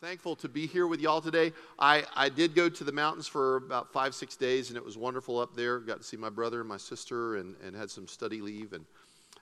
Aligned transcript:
Thankful 0.00 0.36
to 0.36 0.48
be 0.48 0.68
here 0.68 0.86
with 0.86 1.00
y'all 1.00 1.20
today. 1.20 1.52
I, 1.76 2.04
I 2.14 2.28
did 2.28 2.54
go 2.54 2.68
to 2.68 2.84
the 2.84 2.92
mountains 2.92 3.26
for 3.26 3.56
about 3.56 3.92
five, 3.92 4.14
six 4.14 4.36
days, 4.36 4.68
and 4.68 4.76
it 4.76 4.84
was 4.84 4.96
wonderful 4.96 5.40
up 5.40 5.56
there. 5.56 5.80
Got 5.80 5.96
to 5.96 6.04
see 6.04 6.16
my 6.16 6.30
brother 6.30 6.60
and 6.60 6.68
my 6.68 6.76
sister 6.76 7.34
and, 7.34 7.56
and 7.66 7.74
had 7.74 7.90
some 7.90 8.06
study 8.06 8.40
leave 8.40 8.74
and, 8.74 8.84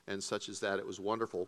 and 0.08 0.24
such 0.24 0.48
as 0.48 0.58
that. 0.60 0.78
It 0.78 0.86
was 0.86 0.98
wonderful. 0.98 1.46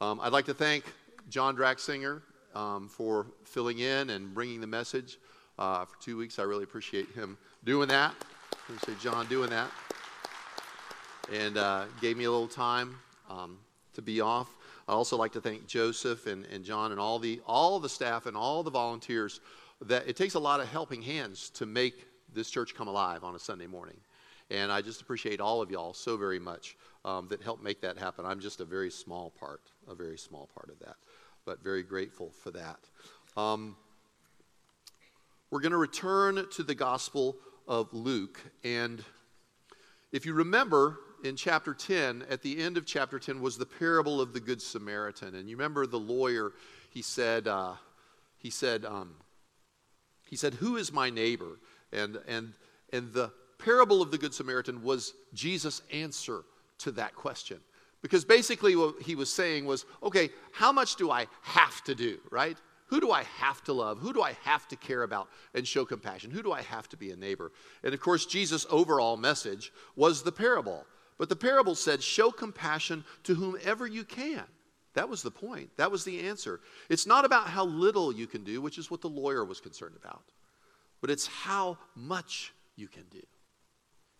Um, 0.00 0.18
I'd 0.20 0.32
like 0.32 0.46
to 0.46 0.54
thank 0.54 0.82
John 1.28 1.56
Draxinger 1.56 2.22
um, 2.56 2.88
for 2.88 3.28
filling 3.44 3.78
in 3.78 4.10
and 4.10 4.34
bringing 4.34 4.60
the 4.60 4.66
message 4.66 5.18
uh, 5.56 5.84
for 5.84 5.94
two 6.02 6.16
weeks. 6.16 6.40
I 6.40 6.42
really 6.42 6.64
appreciate 6.64 7.10
him 7.12 7.38
doing 7.62 7.86
that. 7.90 8.16
Appreciate 8.50 8.98
John 8.98 9.28
doing 9.28 9.50
that. 9.50 9.70
And 11.32 11.56
uh, 11.56 11.84
gave 12.00 12.16
me 12.16 12.24
a 12.24 12.32
little 12.32 12.48
time 12.48 12.96
um, 13.30 13.58
to 13.92 14.02
be 14.02 14.20
off. 14.20 14.48
I 14.86 14.92
also 14.92 15.16
like 15.16 15.32
to 15.32 15.40
thank 15.40 15.66
Joseph 15.66 16.26
and, 16.26 16.44
and 16.46 16.64
John 16.64 16.90
and 16.90 17.00
all 17.00 17.18
the, 17.18 17.40
all 17.46 17.80
the 17.80 17.88
staff 17.88 18.26
and 18.26 18.36
all 18.36 18.62
the 18.62 18.70
volunteers 18.70 19.40
that 19.82 20.06
it 20.06 20.16
takes 20.16 20.34
a 20.34 20.38
lot 20.38 20.60
of 20.60 20.68
helping 20.68 21.02
hands 21.02 21.50
to 21.50 21.66
make 21.66 22.06
this 22.32 22.50
church 22.50 22.74
come 22.74 22.88
alive 22.88 23.24
on 23.24 23.34
a 23.34 23.38
Sunday 23.38 23.66
morning. 23.66 23.96
And 24.50 24.70
I 24.70 24.82
just 24.82 25.00
appreciate 25.00 25.40
all 25.40 25.62
of 25.62 25.70
y'all 25.70 25.94
so 25.94 26.16
very 26.16 26.38
much 26.38 26.76
um, 27.04 27.28
that 27.28 27.42
helped 27.42 27.62
make 27.62 27.80
that 27.80 27.96
happen. 27.96 28.26
I'm 28.26 28.40
just 28.40 28.60
a 28.60 28.64
very 28.64 28.90
small 28.90 29.30
part, 29.30 29.62
a 29.88 29.94
very 29.94 30.18
small 30.18 30.48
part 30.54 30.68
of 30.68 30.78
that, 30.80 30.96
but 31.46 31.62
very 31.62 31.82
grateful 31.82 32.30
for 32.30 32.50
that. 32.50 32.78
Um, 33.36 33.76
we're 35.50 35.60
going 35.60 35.72
to 35.72 35.78
return 35.78 36.46
to 36.52 36.62
the 36.62 36.74
Gospel 36.74 37.36
of 37.66 37.92
Luke. 37.94 38.40
And 38.64 39.02
if 40.12 40.26
you 40.26 40.34
remember, 40.34 40.98
in 41.24 41.36
chapter 41.36 41.72
10, 41.72 42.26
at 42.28 42.42
the 42.42 42.62
end 42.62 42.76
of 42.76 42.84
chapter 42.84 43.18
10, 43.18 43.40
was 43.40 43.56
the 43.56 43.66
parable 43.66 44.20
of 44.20 44.34
the 44.34 44.40
Good 44.40 44.60
Samaritan. 44.60 45.34
And 45.34 45.48
you 45.48 45.56
remember 45.56 45.86
the 45.86 45.98
lawyer, 45.98 46.52
he 46.90 47.00
said, 47.00 47.48
uh, 47.48 47.74
he 48.36 48.50
said, 48.50 48.84
um, 48.84 49.14
he 50.28 50.36
said, 50.36 50.54
Who 50.54 50.76
is 50.76 50.92
my 50.92 51.08
neighbor? 51.08 51.58
And, 51.92 52.18
and, 52.28 52.52
and 52.92 53.12
the 53.12 53.32
parable 53.58 54.02
of 54.02 54.10
the 54.10 54.18
Good 54.18 54.34
Samaritan 54.34 54.82
was 54.82 55.14
Jesus' 55.32 55.80
answer 55.90 56.44
to 56.78 56.92
that 56.92 57.14
question. 57.14 57.58
Because 58.02 58.26
basically, 58.26 58.76
what 58.76 59.00
he 59.00 59.14
was 59.14 59.32
saying 59.32 59.64
was, 59.64 59.86
okay, 60.02 60.28
how 60.52 60.72
much 60.72 60.96
do 60.96 61.10
I 61.10 61.26
have 61.40 61.82
to 61.84 61.94
do, 61.94 62.18
right? 62.30 62.58
Who 62.88 63.00
do 63.00 63.10
I 63.10 63.22
have 63.38 63.64
to 63.64 63.72
love? 63.72 63.98
Who 63.98 64.12
do 64.12 64.20
I 64.20 64.36
have 64.42 64.68
to 64.68 64.76
care 64.76 65.04
about 65.04 65.28
and 65.54 65.66
show 65.66 65.86
compassion? 65.86 66.30
Who 66.30 66.42
do 66.42 66.52
I 66.52 66.60
have 66.60 66.86
to 66.90 66.98
be 66.98 67.12
a 67.12 67.16
neighbor? 67.16 67.50
And 67.82 67.94
of 67.94 68.00
course, 68.00 68.26
Jesus' 68.26 68.66
overall 68.68 69.16
message 69.16 69.72
was 69.96 70.22
the 70.22 70.32
parable. 70.32 70.84
But 71.18 71.28
the 71.28 71.36
parable 71.36 71.74
said, 71.74 72.02
show 72.02 72.30
compassion 72.30 73.04
to 73.24 73.34
whomever 73.34 73.86
you 73.86 74.04
can. 74.04 74.44
That 74.94 75.08
was 75.08 75.22
the 75.22 75.30
point. 75.30 75.70
That 75.76 75.90
was 75.90 76.04
the 76.04 76.20
answer. 76.20 76.60
It's 76.88 77.06
not 77.06 77.24
about 77.24 77.48
how 77.48 77.64
little 77.64 78.12
you 78.12 78.26
can 78.26 78.44
do, 78.44 78.60
which 78.60 78.78
is 78.78 78.90
what 78.90 79.00
the 79.00 79.08
lawyer 79.08 79.44
was 79.44 79.60
concerned 79.60 79.96
about, 79.96 80.22
but 81.00 81.10
it's 81.10 81.26
how 81.26 81.78
much 81.94 82.52
you 82.76 82.88
can 82.88 83.04
do. 83.10 83.22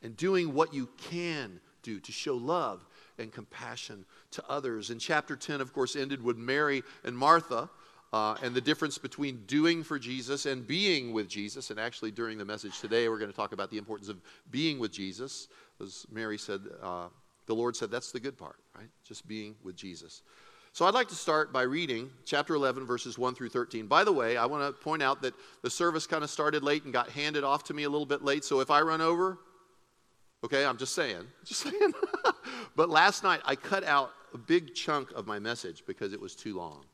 And 0.02 0.16
doing 0.16 0.52
what 0.52 0.74
you 0.74 0.88
can 1.10 1.60
do 1.82 2.00
to 2.00 2.12
show 2.12 2.34
love 2.34 2.84
and 3.18 3.32
compassion 3.32 4.04
to 4.32 4.44
others. 4.48 4.90
And 4.90 5.00
chapter 5.00 5.36
10, 5.36 5.60
of 5.60 5.72
course, 5.72 5.96
ended 5.96 6.22
with 6.22 6.36
Mary 6.36 6.82
and 7.04 7.16
Martha. 7.16 7.70
Uh, 8.12 8.36
and 8.44 8.54
the 8.54 8.60
difference 8.60 8.96
between 8.96 9.44
doing 9.46 9.82
for 9.82 9.98
Jesus 9.98 10.46
and 10.46 10.64
being 10.64 11.12
with 11.12 11.28
Jesus. 11.28 11.70
And 11.70 11.80
actually, 11.80 12.12
during 12.12 12.38
the 12.38 12.44
message 12.44 12.78
today, 12.78 13.08
we're 13.08 13.18
going 13.18 13.30
to 13.30 13.36
talk 13.36 13.50
about 13.50 13.72
the 13.72 13.76
importance 13.76 14.08
of 14.08 14.20
being 14.52 14.78
with 14.78 14.92
Jesus. 14.92 15.48
As 15.80 16.06
Mary 16.10 16.38
said, 16.38 16.60
uh, 16.82 17.08
the 17.46 17.54
Lord 17.54 17.76
said 17.76 17.90
that's 17.90 18.12
the 18.12 18.20
good 18.20 18.38
part, 18.38 18.56
right? 18.76 18.88
Just 19.04 19.26
being 19.26 19.54
with 19.62 19.76
Jesus. 19.76 20.22
So 20.72 20.86
I'd 20.86 20.94
like 20.94 21.08
to 21.08 21.14
start 21.14 21.52
by 21.52 21.62
reading 21.62 22.10
chapter 22.24 22.54
11, 22.54 22.84
verses 22.84 23.16
1 23.16 23.34
through 23.36 23.50
13. 23.50 23.86
By 23.86 24.02
the 24.02 24.12
way, 24.12 24.36
I 24.36 24.46
want 24.46 24.66
to 24.66 24.72
point 24.82 25.02
out 25.02 25.22
that 25.22 25.34
the 25.62 25.70
service 25.70 26.04
kind 26.04 26.24
of 26.24 26.30
started 26.30 26.64
late 26.64 26.82
and 26.82 26.92
got 26.92 27.10
handed 27.10 27.44
off 27.44 27.62
to 27.64 27.74
me 27.74 27.84
a 27.84 27.88
little 27.88 28.06
bit 28.06 28.22
late. 28.24 28.44
So 28.44 28.58
if 28.58 28.72
I 28.72 28.80
run 28.80 29.00
over, 29.00 29.38
okay, 30.42 30.64
I'm 30.64 30.76
just 30.76 30.94
saying, 30.94 31.22
just 31.44 31.60
saying. 31.60 31.92
but 32.74 32.90
last 32.90 33.22
night 33.22 33.40
I 33.44 33.54
cut 33.54 33.84
out 33.84 34.10
a 34.32 34.38
big 34.38 34.74
chunk 34.74 35.12
of 35.12 35.28
my 35.28 35.38
message 35.38 35.84
because 35.86 36.12
it 36.12 36.20
was 36.20 36.34
too 36.34 36.56
long. 36.56 36.84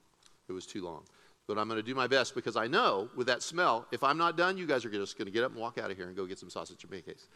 It 0.49 0.53
was 0.53 0.66
too 0.66 0.84
long. 0.84 1.04
But 1.50 1.59
I'm 1.59 1.66
going 1.66 1.81
to 1.81 1.83
do 1.83 1.97
my 1.97 2.06
best 2.06 2.37
because 2.37 2.55
I 2.55 2.69
know 2.69 3.09
with 3.16 3.27
that 3.27 3.43
smell, 3.43 3.84
if 3.91 4.05
I'm 4.05 4.16
not 4.16 4.37
done, 4.37 4.56
you 4.56 4.66
guys 4.66 4.84
are 4.84 4.88
just 4.88 5.19
going 5.19 5.27
to 5.27 5.33
get 5.33 5.43
up 5.43 5.50
and 5.50 5.61
walk 5.61 5.78
out 5.78 5.91
of 5.91 5.97
here 5.97 6.06
and 6.06 6.15
go 6.15 6.25
get 6.25 6.38
some 6.38 6.49
sausage 6.49 6.84
and 6.84 6.93
pancakes. 6.93 7.27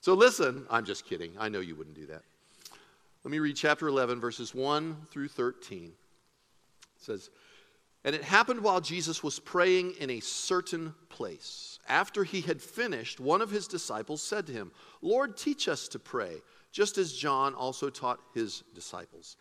So 0.00 0.14
listen, 0.14 0.64
I'm 0.70 0.84
just 0.84 1.04
kidding. 1.04 1.32
I 1.40 1.48
know 1.48 1.58
you 1.58 1.74
wouldn't 1.74 1.96
do 1.96 2.06
that. 2.06 2.22
Let 3.24 3.32
me 3.32 3.40
read 3.40 3.56
chapter 3.56 3.88
11, 3.88 4.20
verses 4.20 4.54
1 4.54 5.08
through 5.10 5.26
13. 5.26 5.86
It 5.86 5.92
says, 6.98 7.30
And 8.04 8.14
it 8.14 8.22
happened 8.22 8.60
while 8.60 8.80
Jesus 8.80 9.24
was 9.24 9.40
praying 9.40 9.94
in 9.98 10.08
a 10.08 10.20
certain 10.20 10.94
place. 11.08 11.80
After 11.88 12.22
he 12.22 12.42
had 12.42 12.62
finished, 12.62 13.18
one 13.18 13.42
of 13.42 13.50
his 13.50 13.66
disciples 13.66 14.22
said 14.22 14.46
to 14.46 14.52
him, 14.52 14.70
Lord, 15.02 15.36
teach 15.36 15.66
us 15.66 15.88
to 15.88 15.98
pray, 15.98 16.42
just 16.70 16.96
as 16.96 17.12
John 17.12 17.54
also 17.54 17.90
taught 17.90 18.20
his 18.34 18.62
disciples. 18.72 19.36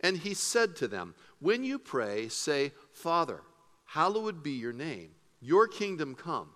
And 0.00 0.16
he 0.16 0.34
said 0.34 0.74
to 0.76 0.88
them, 0.88 1.14
When 1.38 1.62
you 1.62 1.78
pray, 1.78 2.26
say, 2.26 2.72
Father, 2.92 3.42
hallowed 3.86 4.42
be 4.42 4.52
your 4.52 4.72
name, 4.72 5.10
your 5.40 5.66
kingdom 5.66 6.14
come. 6.14 6.50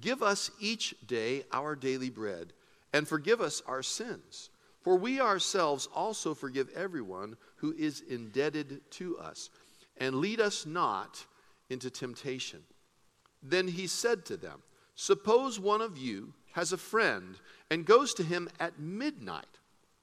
Give 0.00 0.22
us 0.22 0.50
each 0.58 0.94
day 1.06 1.44
our 1.52 1.76
daily 1.76 2.10
bread, 2.10 2.52
and 2.92 3.06
forgive 3.06 3.40
us 3.40 3.62
our 3.66 3.82
sins. 3.82 4.50
For 4.82 4.96
we 4.96 5.20
ourselves 5.20 5.88
also 5.94 6.34
forgive 6.34 6.68
everyone 6.70 7.36
who 7.56 7.74
is 7.78 8.02
indebted 8.02 8.82
to 8.92 9.18
us. 9.18 9.48
And 9.96 10.16
lead 10.16 10.40
us 10.40 10.66
not 10.66 11.24
into 11.70 11.88
temptation. 11.88 12.60
Then 13.42 13.68
he 13.68 13.86
said 13.86 14.26
to 14.26 14.36
them, 14.36 14.62
Suppose 14.94 15.58
one 15.58 15.80
of 15.80 15.96
you 15.96 16.34
has 16.52 16.72
a 16.72 16.78
friend 16.78 17.36
and 17.70 17.86
goes 17.86 18.12
to 18.14 18.22
him 18.22 18.48
at 18.60 18.78
midnight. 18.78 19.46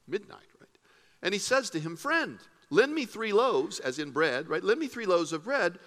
Midnight, 0.08 0.40
right? 0.60 0.70
And 1.22 1.34
he 1.34 1.40
says 1.40 1.70
to 1.72 1.80
him, 1.80 1.96
Friend, 1.96 2.40
Lend 2.72 2.96
me 2.96 3.06
three 3.06 3.34
loaves, 3.34 3.80
as 3.80 4.00
in 4.00 4.12
bread, 4.12 4.48
right? 4.48 4.64
Lend 4.64 4.80
me 4.80 4.88
three 4.88 5.06
loaves 5.06 5.34
of 5.34 5.44
bread, 5.44 5.78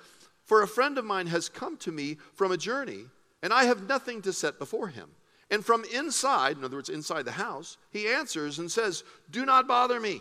for 0.45 0.63
a 0.63 0.69
friend 0.69 0.99
of 0.99 1.05
mine 1.05 1.27
has 1.29 1.49
come 1.49 1.77
to 1.79 1.93
me 1.93 2.19
from 2.35 2.53
a 2.53 2.57
journey, 2.57 3.07
and 3.43 3.53
I 3.53 3.65
have 3.65 3.89
nothing 3.89 4.23
to 4.23 4.33
set 4.33 4.59
before 4.59 4.89
him. 4.89 5.11
And 5.51 5.65
from 5.65 5.85
inside, 5.95 6.57
in 6.57 6.65
other 6.65 6.77
words, 6.77 6.89
inside 6.89 7.25
the 7.25 7.33
house, 7.33 7.77
he 7.91 8.09
answers 8.09 8.59
and 8.59 8.71
says, 8.71 9.05
Do 9.31 9.45
not 9.45 9.69
bother 9.69 10.01
me, 10.01 10.21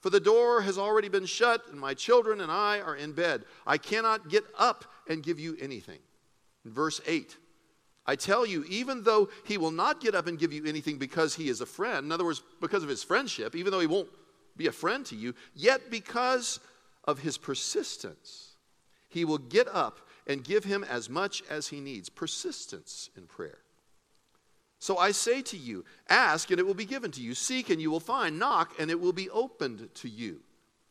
for 0.00 0.10
the 0.10 0.20
door 0.20 0.62
has 0.62 0.78
already 0.78 1.08
been 1.08 1.26
shut, 1.26 1.62
and 1.70 1.78
my 1.78 1.94
children 1.94 2.40
and 2.40 2.50
I 2.50 2.80
are 2.80 2.96
in 2.96 3.12
bed. 3.12 3.44
I 3.66 3.78
cannot 3.78 4.28
get 4.28 4.44
up 4.58 4.84
and 5.08 5.22
give 5.22 5.38
you 5.38 5.56
anything. 5.60 6.00
In 6.64 6.72
verse 6.72 7.00
8, 7.06 7.36
I 8.04 8.16
tell 8.16 8.44
you, 8.44 8.64
even 8.68 9.04
though 9.04 9.28
he 9.44 9.58
will 9.58 9.70
not 9.70 10.00
get 10.00 10.14
up 10.14 10.26
and 10.26 10.38
give 10.38 10.52
you 10.52 10.64
anything 10.66 10.98
because 10.98 11.34
he 11.34 11.48
is 11.48 11.60
a 11.60 11.66
friend, 11.66 12.06
in 12.06 12.12
other 12.12 12.24
words, 12.24 12.42
because 12.60 12.82
of 12.82 12.88
his 12.88 13.04
friendship, 13.04 13.54
even 13.54 13.70
though 13.70 13.80
he 13.80 13.86
won't 13.86 14.08
be 14.56 14.66
a 14.66 14.72
friend 14.72 15.06
to 15.06 15.16
you, 15.16 15.34
yet 15.54 15.90
because 15.90 16.60
of 17.04 17.20
his 17.20 17.38
persistence, 17.38 18.51
he 19.12 19.24
will 19.24 19.38
get 19.38 19.68
up 19.68 20.00
and 20.26 20.42
give 20.42 20.64
him 20.64 20.84
as 20.84 21.10
much 21.10 21.42
as 21.50 21.68
he 21.68 21.80
needs. 21.80 22.08
Persistence 22.08 23.10
in 23.16 23.26
prayer. 23.26 23.58
So 24.78 24.98
I 24.98 25.12
say 25.12 25.42
to 25.42 25.56
you, 25.56 25.84
ask 26.08 26.50
and 26.50 26.58
it 26.58 26.66
will 26.66 26.74
be 26.74 26.84
given 26.84 27.10
to 27.12 27.22
you, 27.22 27.34
seek 27.34 27.70
and 27.70 27.80
you 27.80 27.90
will 27.90 28.00
find, 28.00 28.38
knock 28.38 28.72
and 28.80 28.90
it 28.90 28.98
will 28.98 29.12
be 29.12 29.30
opened 29.30 29.88
to 29.94 30.08
you. 30.08 30.40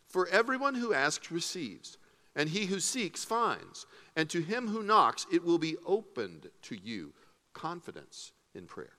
For 0.08 0.28
everyone 0.28 0.76
who 0.76 0.94
asks 0.94 1.32
receives, 1.32 1.98
and 2.36 2.50
he 2.50 2.66
who 2.66 2.80
seeks 2.80 3.26
finds, 3.26 3.86
and 4.16 4.30
to 4.30 4.42
him 4.42 4.68
who 4.68 4.84
knocks 4.84 5.26
it 5.32 5.44
will 5.44 5.58
be 5.58 5.76
opened 5.86 6.50
to 6.64 6.76
you. 6.76 7.14
Confidence 7.54 8.32
in 8.56 8.66
prayer. 8.66 8.94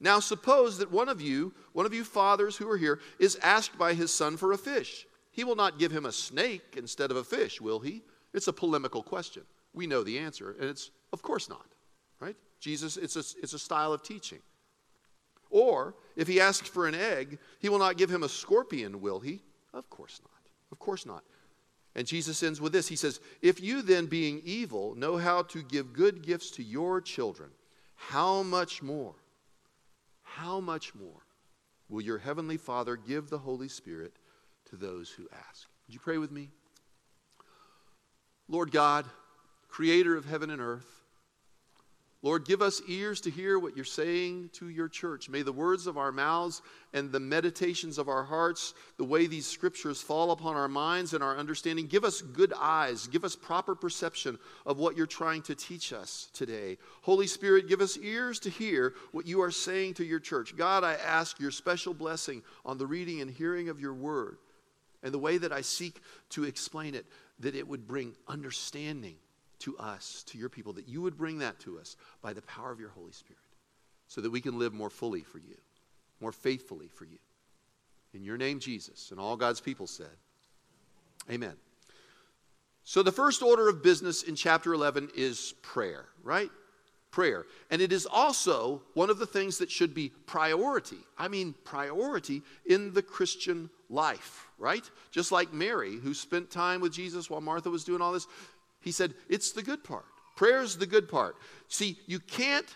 Now, 0.00 0.20
suppose 0.20 0.78
that 0.78 0.90
one 0.90 1.08
of 1.08 1.20
you, 1.20 1.54
one 1.72 1.86
of 1.86 1.94
you 1.94 2.04
fathers 2.04 2.56
who 2.56 2.70
are 2.70 2.76
here, 2.76 3.00
is 3.18 3.38
asked 3.42 3.78
by 3.78 3.94
his 3.94 4.12
son 4.12 4.36
for 4.36 4.52
a 4.52 4.58
fish. 4.58 5.06
He 5.36 5.44
will 5.44 5.54
not 5.54 5.78
give 5.78 5.92
him 5.92 6.04
a 6.04 6.12
snake 6.12 6.74
instead 6.76 7.12
of 7.12 7.16
a 7.16 7.22
fish, 7.22 7.60
will 7.60 7.78
he? 7.78 8.02
It's 8.34 8.48
a 8.48 8.52
polemical 8.52 9.04
question. 9.04 9.44
We 9.72 9.86
know 9.86 10.02
the 10.02 10.18
answer, 10.18 10.56
and 10.58 10.68
it's 10.68 10.90
of 11.12 11.22
course 11.22 11.48
not, 11.48 11.66
right? 12.18 12.34
Jesus, 12.58 12.96
it's 12.96 13.14
a, 13.14 13.20
it's 13.40 13.52
a 13.52 13.58
style 13.58 13.92
of 13.92 14.02
teaching. 14.02 14.40
Or 15.50 15.94
if 16.16 16.26
he 16.26 16.40
asks 16.40 16.68
for 16.68 16.88
an 16.88 16.94
egg, 16.94 17.38
he 17.60 17.68
will 17.68 17.78
not 17.78 17.96
give 17.96 18.10
him 18.10 18.24
a 18.24 18.28
scorpion, 18.28 19.00
will 19.00 19.20
he? 19.20 19.42
Of 19.72 19.88
course 19.88 20.20
not. 20.24 20.50
Of 20.72 20.80
course 20.80 21.06
not. 21.06 21.22
And 21.94 22.06
Jesus 22.06 22.42
ends 22.42 22.60
with 22.60 22.72
this 22.72 22.88
He 22.88 22.96
says, 22.96 23.20
If 23.40 23.60
you 23.60 23.80
then, 23.80 24.06
being 24.06 24.42
evil, 24.44 24.96
know 24.96 25.16
how 25.16 25.42
to 25.42 25.62
give 25.62 25.92
good 25.92 26.22
gifts 26.22 26.50
to 26.52 26.64
your 26.64 27.00
children, 27.00 27.50
how 27.94 28.42
much 28.42 28.82
more? 28.82 29.14
how 30.36 30.60
much 30.60 30.94
more 30.94 31.24
will 31.88 32.02
your 32.02 32.18
heavenly 32.18 32.58
Father 32.58 32.96
give 32.96 33.30
the 33.30 33.38
Holy 33.38 33.68
Spirit 33.68 34.12
to 34.70 34.76
those 34.76 35.10
who 35.10 35.28
ask? 35.32 35.66
Would 35.86 35.94
you 35.94 36.00
pray 36.00 36.18
with 36.18 36.30
me? 36.30 36.48
Lord 38.48 38.70
God, 38.70 39.04
creator 39.68 40.16
of 40.16 40.24
heaven 40.24 40.50
and 40.50 40.60
earth, 40.60 40.96
Lord, 42.22 42.44
give 42.44 42.60
us 42.60 42.82
ears 42.88 43.20
to 43.20 43.30
hear 43.30 43.56
what 43.56 43.76
you're 43.76 43.84
saying 43.84 44.50
to 44.54 44.68
your 44.68 44.88
church. 44.88 45.28
May 45.28 45.42
the 45.42 45.52
words 45.52 45.86
of 45.86 45.96
our 45.96 46.10
mouths 46.10 46.60
and 46.92 47.12
the 47.12 47.20
meditations 47.20 47.98
of 47.98 48.08
our 48.08 48.24
hearts, 48.24 48.74
the 48.96 49.04
way 49.04 49.26
these 49.26 49.46
scriptures 49.46 50.00
fall 50.00 50.32
upon 50.32 50.56
our 50.56 50.66
minds 50.66 51.14
and 51.14 51.22
our 51.22 51.36
understanding, 51.36 51.86
give 51.86 52.04
us 52.04 52.22
good 52.22 52.52
eyes, 52.58 53.06
give 53.06 53.22
us 53.22 53.36
proper 53.36 53.76
perception 53.76 54.38
of 54.64 54.78
what 54.78 54.96
you're 54.96 55.06
trying 55.06 55.42
to 55.42 55.54
teach 55.54 55.92
us 55.92 56.28
today. 56.32 56.78
Holy 57.02 57.28
Spirit, 57.28 57.68
give 57.68 57.80
us 57.80 57.96
ears 57.98 58.40
to 58.40 58.50
hear 58.50 58.94
what 59.12 59.26
you 59.26 59.42
are 59.42 59.52
saying 59.52 59.94
to 59.94 60.04
your 60.04 60.18
church. 60.18 60.56
God, 60.56 60.82
I 60.82 60.94
ask 60.94 61.38
your 61.38 61.52
special 61.52 61.94
blessing 61.94 62.42
on 62.64 62.76
the 62.76 62.86
reading 62.86 63.20
and 63.20 63.30
hearing 63.30 63.68
of 63.68 63.78
your 63.78 63.94
word 63.94 64.38
and 65.06 65.14
the 65.14 65.20
way 65.20 65.38
that 65.38 65.52
I 65.52 65.60
seek 65.60 66.00
to 66.30 66.42
explain 66.42 66.96
it, 66.96 67.06
that 67.38 67.54
it 67.54 67.68
would 67.68 67.86
bring 67.86 68.12
understanding 68.26 69.14
to 69.60 69.78
us, 69.78 70.24
to 70.26 70.36
your 70.36 70.48
people, 70.48 70.72
that 70.72 70.88
you 70.88 71.00
would 71.00 71.16
bring 71.16 71.38
that 71.38 71.60
to 71.60 71.78
us 71.78 71.96
by 72.22 72.32
the 72.32 72.42
power 72.42 72.72
of 72.72 72.80
your 72.80 72.88
Holy 72.88 73.12
Spirit 73.12 73.38
so 74.08 74.20
that 74.20 74.30
we 74.30 74.40
can 74.40 74.58
live 74.58 74.74
more 74.74 74.90
fully 74.90 75.22
for 75.22 75.38
you, 75.38 75.56
more 76.20 76.32
faithfully 76.32 76.88
for 76.88 77.04
you. 77.04 77.18
In 78.14 78.24
your 78.24 78.36
name, 78.36 78.58
Jesus, 78.58 79.12
and 79.12 79.20
all 79.20 79.36
God's 79.36 79.60
people 79.60 79.86
said, 79.86 80.10
Amen. 81.30 81.54
So 82.82 83.04
the 83.04 83.12
first 83.12 83.40
order 83.40 83.68
of 83.68 83.84
business 83.84 84.24
in 84.24 84.34
chapter 84.34 84.74
11 84.74 85.10
is 85.16 85.54
prayer, 85.62 86.06
right? 86.24 86.50
Prayer. 87.12 87.46
And 87.70 87.80
it 87.80 87.92
is 87.92 88.06
also 88.06 88.82
one 88.94 89.10
of 89.10 89.18
the 89.18 89.26
things 89.26 89.58
that 89.58 89.70
should 89.70 89.94
be 89.94 90.08
priority. 90.26 90.98
I 91.16 91.28
mean, 91.28 91.54
priority 91.64 92.42
in 92.64 92.92
the 92.92 93.02
Christian 93.02 93.70
life, 93.88 94.48
right? 94.58 94.88
Just 95.10 95.32
like 95.32 95.52
Mary, 95.52 95.96
who 95.96 96.14
spent 96.14 96.50
time 96.50 96.80
with 96.80 96.92
Jesus 96.92 97.30
while 97.30 97.40
Martha 97.40 97.70
was 97.70 97.84
doing 97.84 98.00
all 98.00 98.12
this. 98.12 98.26
He 98.80 98.92
said, 98.92 99.14
it's 99.28 99.52
the 99.52 99.62
good 99.62 99.84
part. 99.84 100.04
Prayer 100.36 100.62
is 100.62 100.76
the 100.76 100.86
good 100.86 101.08
part. 101.08 101.36
See, 101.68 101.98
you 102.06 102.20
can't 102.20 102.66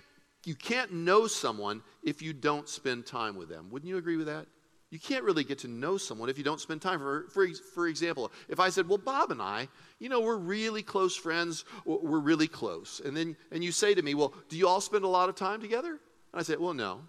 you 0.46 0.54
can't 0.54 0.90
know 0.90 1.26
someone 1.26 1.82
if 2.02 2.22
you 2.22 2.32
don't 2.32 2.66
spend 2.66 3.04
time 3.04 3.36
with 3.36 3.50
them. 3.50 3.68
Wouldn't 3.70 3.88
you 3.88 3.98
agree 3.98 4.16
with 4.16 4.26
that? 4.26 4.46
You 4.90 4.98
can't 4.98 5.22
really 5.22 5.44
get 5.44 5.58
to 5.60 5.68
know 5.68 5.98
someone 5.98 6.28
if 6.28 6.38
you 6.38 6.42
don't 6.42 6.60
spend 6.60 6.82
time. 6.82 6.98
For, 6.98 7.26
for, 7.28 7.46
for 7.74 7.86
example, 7.86 8.32
if 8.48 8.58
I 8.58 8.70
said, 8.70 8.88
Well, 8.88 8.98
Bob 8.98 9.30
and 9.30 9.40
I, 9.40 9.68
you 9.98 10.08
know, 10.08 10.20
we're 10.20 10.38
really 10.38 10.82
close 10.82 11.14
friends, 11.14 11.64
we're 11.84 12.18
really 12.18 12.48
close. 12.48 13.00
And 13.04 13.16
then 13.16 13.36
and 13.52 13.62
you 13.62 13.70
say 13.70 13.94
to 13.94 14.02
me, 14.02 14.14
Well, 14.14 14.34
do 14.48 14.56
you 14.56 14.66
all 14.66 14.80
spend 14.80 15.04
a 15.04 15.08
lot 15.08 15.28
of 15.28 15.36
time 15.36 15.60
together? 15.60 15.90
And 15.90 16.40
I 16.40 16.42
say, 16.42 16.56
Well, 16.56 16.74
no. 16.74 17.02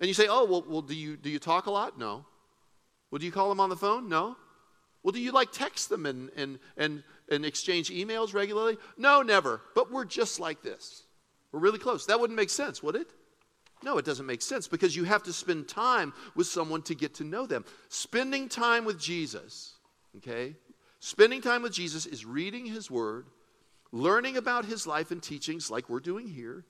And 0.00 0.08
you 0.08 0.14
say, 0.14 0.26
Oh, 0.28 0.44
well, 0.44 0.64
well 0.66 0.82
do, 0.82 0.94
you, 0.94 1.16
do 1.16 1.30
you 1.30 1.38
talk 1.38 1.66
a 1.66 1.70
lot? 1.70 1.98
No. 1.98 2.24
Well, 3.12 3.18
do 3.18 3.26
you 3.26 3.32
call 3.32 3.50
them 3.50 3.60
on 3.60 3.68
the 3.68 3.76
phone? 3.76 4.08
No. 4.08 4.36
Well, 5.02 5.12
do 5.12 5.20
you 5.20 5.32
like 5.32 5.52
text 5.52 5.90
them 5.90 6.06
and, 6.06 6.30
and, 6.34 6.58
and, 6.78 7.04
and 7.30 7.44
exchange 7.44 7.90
emails 7.90 8.32
regularly? 8.32 8.78
No, 8.96 9.20
never. 9.20 9.60
But 9.74 9.92
we're 9.92 10.06
just 10.06 10.40
like 10.40 10.62
this. 10.62 11.04
We're 11.52 11.60
really 11.60 11.78
close. 11.78 12.06
That 12.06 12.18
wouldn't 12.18 12.36
make 12.38 12.50
sense, 12.50 12.82
would 12.82 12.96
it? 12.96 13.08
No, 13.82 13.98
it 13.98 14.04
doesn't 14.04 14.24
make 14.26 14.40
sense 14.40 14.66
because 14.66 14.96
you 14.96 15.04
have 15.04 15.24
to 15.24 15.32
spend 15.32 15.68
time 15.68 16.14
with 16.34 16.46
someone 16.46 16.82
to 16.82 16.94
get 16.94 17.14
to 17.16 17.24
know 17.24 17.46
them. 17.46 17.64
Spending 17.88 18.48
time 18.48 18.86
with 18.86 18.98
Jesus, 18.98 19.74
okay? 20.16 20.54
Spending 21.00 21.42
time 21.42 21.62
with 21.62 21.72
Jesus 21.72 22.06
is 22.06 22.24
reading 22.24 22.64
his 22.64 22.90
word, 22.90 23.26
learning 23.90 24.36
about 24.36 24.64
his 24.64 24.86
life 24.86 25.10
and 25.10 25.22
teachings 25.22 25.70
like 25.70 25.90
we're 25.90 26.00
doing 26.00 26.28
here. 26.28 26.64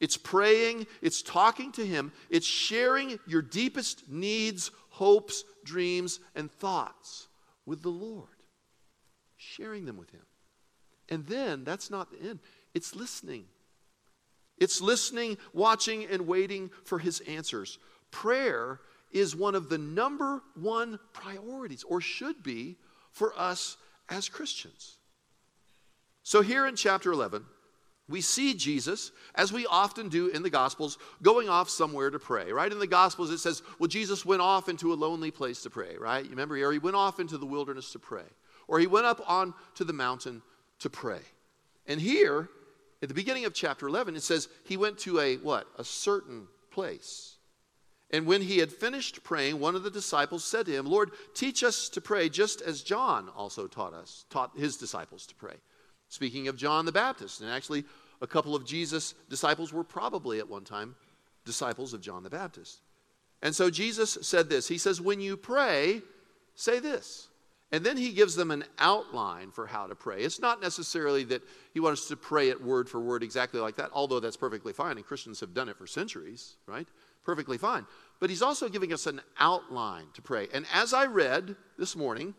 It's 0.00 0.16
praying, 0.16 0.86
it's 1.02 1.22
talking 1.22 1.70
to 1.72 1.84
him, 1.84 2.12
it's 2.30 2.46
sharing 2.46 3.18
your 3.26 3.42
deepest 3.42 4.08
needs, 4.08 4.70
hopes, 4.90 5.44
dreams, 5.68 6.18
and 6.34 6.50
thoughts 6.50 7.28
with 7.66 7.82
the 7.82 7.90
Lord, 7.90 8.42
sharing 9.36 9.84
them 9.84 9.96
with 9.96 10.10
Him. 10.10 10.26
And 11.08 11.26
then 11.26 11.64
that's 11.64 11.90
not 11.90 12.10
the 12.10 12.28
end, 12.28 12.40
it's 12.74 12.96
listening. 12.96 13.44
It's 14.58 14.80
listening, 14.80 15.38
watching, 15.52 16.04
and 16.06 16.26
waiting 16.26 16.70
for 16.84 16.98
His 16.98 17.20
answers. 17.20 17.78
Prayer 18.10 18.80
is 19.12 19.36
one 19.36 19.54
of 19.54 19.68
the 19.68 19.78
number 19.78 20.42
one 20.54 20.98
priorities, 21.12 21.84
or 21.84 22.00
should 22.00 22.42
be, 22.42 22.76
for 23.12 23.32
us 23.38 23.76
as 24.08 24.28
Christians. 24.28 24.96
So, 26.22 26.42
here 26.42 26.66
in 26.66 26.76
chapter 26.76 27.12
11, 27.12 27.44
we 28.08 28.20
see 28.20 28.54
Jesus, 28.54 29.12
as 29.34 29.52
we 29.52 29.66
often 29.66 30.08
do 30.08 30.28
in 30.28 30.42
the 30.42 30.50
Gospels, 30.50 30.98
going 31.22 31.48
off 31.48 31.68
somewhere 31.68 32.10
to 32.10 32.18
pray, 32.18 32.52
right? 32.52 32.72
In 32.72 32.78
the 32.78 32.86
Gospels, 32.86 33.30
it 33.30 33.38
says, 33.38 33.62
well, 33.78 33.88
Jesus 33.88 34.24
went 34.24 34.42
off 34.42 34.68
into 34.68 34.92
a 34.92 34.94
lonely 34.94 35.30
place 35.30 35.62
to 35.62 35.70
pray, 35.70 35.96
right? 35.98 36.24
You 36.24 36.30
remember 36.30 36.56
here? 36.56 36.72
He 36.72 36.78
went 36.78 36.96
off 36.96 37.20
into 37.20 37.36
the 37.36 37.46
wilderness 37.46 37.92
to 37.92 37.98
pray, 37.98 38.24
or 38.66 38.78
he 38.78 38.86
went 38.86 39.06
up 39.06 39.22
on 39.28 39.52
to 39.74 39.84
the 39.84 39.92
mountain 39.92 40.42
to 40.78 40.88
pray. 40.88 41.20
And 41.86 42.00
here, 42.00 42.48
at 43.02 43.08
the 43.08 43.14
beginning 43.14 43.44
of 43.44 43.54
chapter 43.54 43.86
11, 43.86 44.16
it 44.16 44.22
says 44.22 44.48
he 44.64 44.76
went 44.76 44.98
to 45.00 45.20
a 45.20 45.36
what? 45.36 45.66
A 45.76 45.84
certain 45.84 46.48
place. 46.70 47.36
And 48.10 48.26
when 48.26 48.40
he 48.40 48.58
had 48.58 48.72
finished 48.72 49.22
praying, 49.22 49.60
one 49.60 49.74
of 49.74 49.82
the 49.82 49.90
disciples 49.90 50.42
said 50.42 50.66
to 50.66 50.72
him, 50.72 50.86
Lord, 50.86 51.10
teach 51.34 51.62
us 51.62 51.90
to 51.90 52.00
pray 52.00 52.30
just 52.30 52.62
as 52.62 52.82
John 52.82 53.28
also 53.36 53.66
taught 53.66 53.92
us, 53.92 54.24
taught 54.30 54.56
his 54.56 54.78
disciples 54.78 55.26
to 55.26 55.34
pray. 55.34 55.56
Speaking 56.08 56.48
of 56.48 56.56
John 56.56 56.86
the 56.86 56.92
Baptist, 56.92 57.40
and 57.40 57.50
actually, 57.50 57.84
a 58.20 58.26
couple 58.26 58.54
of 58.54 58.64
Jesus' 58.64 59.14
disciples 59.28 59.72
were 59.72 59.84
probably 59.84 60.38
at 60.38 60.48
one 60.48 60.64
time 60.64 60.94
disciples 61.44 61.94
of 61.94 62.00
John 62.00 62.22
the 62.22 62.30
Baptist. 62.30 62.80
And 63.42 63.54
so 63.54 63.70
Jesus 63.70 64.18
said 64.22 64.48
this 64.48 64.68
He 64.68 64.78
says, 64.78 65.00
When 65.00 65.20
you 65.20 65.36
pray, 65.36 66.02
say 66.54 66.80
this. 66.80 67.28
And 67.70 67.84
then 67.84 67.98
he 67.98 68.12
gives 68.12 68.34
them 68.34 68.50
an 68.50 68.64
outline 68.78 69.50
for 69.50 69.66
how 69.66 69.86
to 69.86 69.94
pray. 69.94 70.22
It's 70.22 70.40
not 70.40 70.62
necessarily 70.62 71.22
that 71.24 71.42
he 71.74 71.80
wants 71.80 72.00
us 72.00 72.08
to 72.08 72.16
pray 72.16 72.48
it 72.48 72.62
word 72.62 72.88
for 72.88 72.98
word 72.98 73.22
exactly 73.22 73.60
like 73.60 73.76
that, 73.76 73.90
although 73.92 74.20
that's 74.20 74.38
perfectly 74.38 74.72
fine, 74.72 74.96
and 74.96 75.04
Christians 75.04 75.40
have 75.40 75.52
done 75.52 75.68
it 75.68 75.76
for 75.76 75.86
centuries, 75.86 76.56
right? 76.66 76.88
Perfectly 77.24 77.58
fine. 77.58 77.84
But 78.20 78.30
he's 78.30 78.40
also 78.40 78.70
giving 78.70 78.94
us 78.94 79.06
an 79.06 79.20
outline 79.38 80.06
to 80.14 80.22
pray. 80.22 80.48
And 80.54 80.64
as 80.72 80.94
I 80.94 81.04
read 81.04 81.56
this 81.76 81.94
morning, 81.94 82.34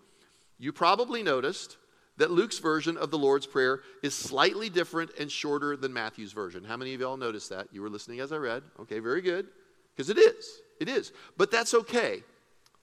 you 0.58 0.74
probably 0.74 1.22
noticed 1.22 1.78
that 2.20 2.32
Luke's 2.32 2.60
version 2.60 2.98
of 2.98 3.10
the 3.12 3.18
Lord's 3.18 3.48
Prayer 3.48 3.82
is 4.04 4.14
slightly 4.14 4.70
different 4.70 5.12
and 5.20 5.32
shorter 5.32 5.76
than 5.76 5.92
Matthew's 5.92 6.34
version. 6.34 6.64
How 6.64 6.78
many 6.78 6.94
of 6.94 7.02
y'all 7.02 7.18
noticed 7.18 7.50
that? 7.50 7.68
You 7.72 7.82
were 7.82 7.90
listening 7.90 8.20
as 8.20 8.32
I 8.32 8.38
read. 8.38 8.62
Okay, 8.82 9.00
very 9.00 9.22
good. 9.22 9.48
Because 9.96 10.10
it 10.10 10.18
is. 10.18 10.62
It 10.80 10.88
is. 10.88 11.12
But 11.38 11.50
that's 11.50 11.74
okay. 11.74 12.24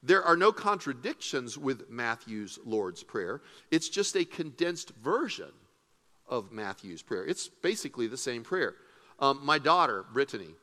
There 0.03 0.23
are 0.23 0.37
no 0.37 0.53
contradictions 0.53 1.57
with 1.57 1.91
Matthew's 1.91 2.59
Lord's 2.65 3.03
Prayer. 3.03 3.43
It's 3.71 3.89
just 3.89 4.17
a 4.17 4.25
condensed 4.25 4.91
version 5.03 5.53
of 6.29 6.51
Matthew's 6.51 7.03
prayer. 7.03 7.25
It's 7.25 7.49
basically 7.49 8.07
the 8.07 8.17
same 8.17 8.43
prayer. 8.43 8.75
Um, 9.19 9.41
my 9.43 9.59
daughter, 9.59 10.05
Brittany, 10.13 10.55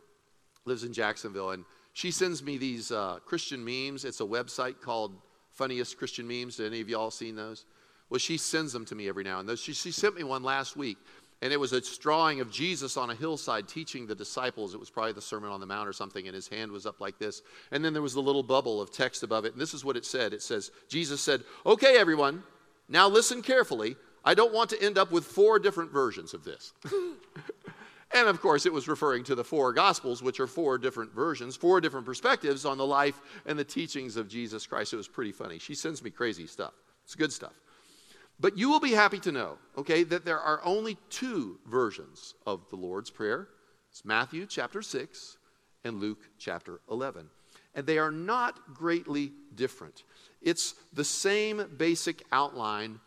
lives 0.66 0.84
in 0.84 0.94
Jacksonville, 0.94 1.52
and 1.52 1.66
she 1.94 2.12
sends 2.12 2.44
me 2.44 2.58
these 2.58 2.92
uh, 2.92 3.20
Christian 3.26 3.64
memes. 3.64 4.04
It's 4.04 4.20
a 4.20 4.26
website 4.26 4.82
called 4.82 5.16
Funniest 5.52 5.98
Christian 5.98 6.28
Memes. 6.28 6.58
Did 6.58 6.68
any 6.68 6.82
of 6.82 6.90
y'all 6.90 7.12
seen 7.12 7.36
those? 7.36 7.66
Well, 8.14 8.20
she 8.20 8.38
sends 8.38 8.72
them 8.72 8.86
to 8.86 8.94
me 8.94 9.10
every 9.10 9.24
now 9.24 9.40
and 9.40 9.50
then. 9.50 9.56
She, 9.56 9.74
she 9.74 9.92
sent 9.92 10.16
me 10.16 10.24
one 10.24 10.44
last 10.44 10.78
week, 10.78 11.00
and 11.42 11.52
it 11.52 11.60
was 11.60 11.74
a 11.74 11.82
drawing 12.00 12.42
of 12.42 12.52
Jesus 12.52 12.96
on 12.96 13.10
a 13.10 13.16
hillside 13.16 13.68
teaching 13.68 14.06
the 14.06 14.14
disciples. 14.14 14.76
It 14.76 14.80
was 14.80 14.92
probably 14.92 15.14
the 15.14 15.22
Sermon 15.22 15.50
on 15.50 15.60
the 15.60 15.66
Mount 15.66 15.90
or 15.90 15.94
something, 15.94 16.28
and 16.28 16.36
his 16.36 16.48
hand 16.48 16.72
was 16.72 16.86
up 16.86 17.02
like 17.02 17.18
this. 17.18 17.42
And 17.72 17.84
then 17.84 17.92
there 17.92 18.04
was 18.04 18.14
a 18.14 18.22
little 18.22 18.44
bubble 18.44 18.80
of 18.80 18.92
text 18.92 19.24
above 19.24 19.46
it, 19.46 19.54
and 19.54 19.60
this 19.60 19.74
is 19.74 19.84
what 19.84 19.98
it 19.98 20.06
said. 20.06 20.32
It 20.32 20.44
says, 20.44 20.70
Jesus 20.88 21.22
said, 21.22 21.42
Okay, 21.66 21.98
everyone, 21.98 22.44
now 22.88 23.10
listen 23.10 23.42
carefully. 23.42 23.96
I 24.24 24.36
don't 24.36 24.54
want 24.54 24.70
to 24.70 24.80
end 24.80 25.00
up 25.00 25.12
with 25.12 25.26
four 25.26 25.58
different 25.58 25.92
versions 25.92 26.36
of 26.36 26.44
this. 26.44 26.74
and 28.14 28.28
of 28.28 28.40
course, 28.42 28.68
it 28.68 28.74
was 28.74 28.88
referring 28.88 29.24
to 29.24 29.34
the 29.34 29.44
four 29.44 29.74
Gospels, 29.74 30.22
which 30.22 30.40
are 30.40 30.46
four 30.46 30.78
different 30.78 31.16
versions, 31.16 31.56
four 31.56 31.82
different 31.82 32.06
perspectives 32.06 32.64
on 32.64 32.78
the 32.78 32.86
life 32.86 33.20
and 33.48 33.58
the 33.58 33.64
teachings 33.64 34.18
of 34.18 34.28
Jesus 34.28 34.68
Christ. 34.68 34.94
It 34.94 34.98
was 34.98 35.08
pretty 35.08 35.32
funny. 35.32 35.58
She 35.58 35.74
sends 35.74 36.04
me 36.04 36.12
crazy 36.12 36.46
stuff. 36.46 36.74
It's 37.06 37.16
good 37.16 37.34
stuff. 37.34 37.54
But 38.44 38.58
you 38.58 38.70
will 38.70 38.82
be 38.82 38.92
happy 38.92 39.20
to 39.20 39.32
know, 39.32 39.58
okay, 39.78 40.04
that 40.04 40.26
there 40.26 40.42
are 40.42 40.60
only 40.66 40.98
two 41.10 41.60
versions 41.66 42.36
of 42.46 42.70
the 42.70 42.76
Lord's 42.76 43.10
Prayer. 43.10 43.48
It's 43.90 44.04
Matthew 44.04 44.46
chapter 44.46 44.82
6 44.82 45.38
and 45.86 46.02
Luke 46.02 46.20
chapter 46.38 46.82
11. 46.92 47.30
And 47.74 47.88
they 47.88 48.00
are 48.00 48.12
not 48.12 48.74
greatly 48.74 49.32
different. 49.56 50.04
It's 50.42 50.76
the 50.92 51.06
same 51.06 51.70
basic 51.78 52.22
outline, 52.34 53.00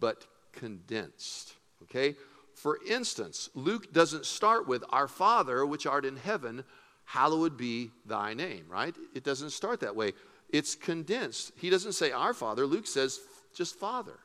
but 0.00 0.26
condensed, 0.52 1.54
okay? 1.84 2.16
For 2.54 2.80
instance, 2.84 3.50
Luke 3.54 3.92
doesn't 3.92 4.26
start 4.26 4.66
with, 4.66 4.82
Our 4.90 5.06
Father, 5.06 5.64
which 5.64 5.86
art 5.86 6.04
in 6.04 6.16
heaven, 6.16 6.64
hallowed 7.04 7.56
be 7.56 7.92
thy 8.06 8.34
name, 8.34 8.64
right? 8.68 8.96
It 9.14 9.22
doesn't 9.22 9.50
start 9.50 9.78
that 9.80 9.94
way. 9.94 10.14
It's 10.50 10.74
condensed. 10.74 11.52
He 11.60 11.70
doesn't 11.70 11.92
say, 11.92 12.10
Our 12.10 12.34
Father. 12.34 12.66
Luke 12.66 12.88
says, 12.88 13.20
just 13.54 13.78
Father 13.78 14.18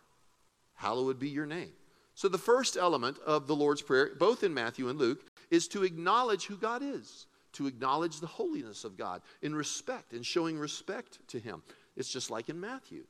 hallowed 0.79 1.19
be 1.19 1.29
your 1.29 1.45
name. 1.45 1.71
So, 2.15 2.27
the 2.27 2.37
first 2.37 2.77
element 2.77 3.17
of 3.25 3.47
the 3.47 3.55
Lord's 3.55 3.81
Prayer, 3.81 4.11
both 4.17 4.43
in 4.43 4.53
Matthew 4.53 4.89
and 4.89 4.97
Luke, 4.97 5.21
is 5.51 5.67
to 5.69 5.83
acknowledge 5.83 6.45
who 6.45 6.57
God 6.57 6.81
is, 6.81 7.27
to 7.53 7.67
acknowledge 7.67 8.19
the 8.19 8.27
holiness 8.27 8.83
of 8.83 8.97
God 8.97 9.21
in 9.41 9.53
respect 9.55 10.13
and 10.13 10.25
showing 10.25 10.57
respect 10.57 11.19
to 11.29 11.39
Him. 11.39 11.61
It's 11.95 12.11
just 12.11 12.31
like 12.31 12.49
in 12.49 12.59
Matthew. 12.59 13.03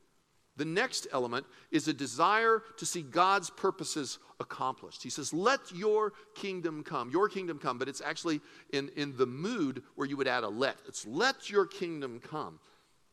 the 0.56 0.64
next 0.64 1.06
element 1.12 1.46
is 1.70 1.88
a 1.88 1.92
desire 1.92 2.62
to 2.76 2.84
see 2.84 3.02
God's 3.02 3.48
purposes 3.50 4.18
accomplished. 4.40 5.02
He 5.02 5.10
says, 5.10 5.32
Let 5.32 5.60
your 5.72 6.12
kingdom 6.34 6.82
come. 6.82 7.10
Your 7.10 7.28
kingdom 7.28 7.58
come, 7.58 7.78
but 7.78 7.88
it's 7.88 8.02
actually 8.02 8.40
in, 8.72 8.90
in 8.96 9.16
the 9.16 9.26
mood 9.26 9.82
where 9.94 10.08
you 10.08 10.16
would 10.16 10.28
add 10.28 10.44
a 10.44 10.48
let. 10.48 10.76
It's 10.86 11.06
let 11.06 11.48
your 11.48 11.66
kingdom 11.66 12.20
come. 12.20 12.58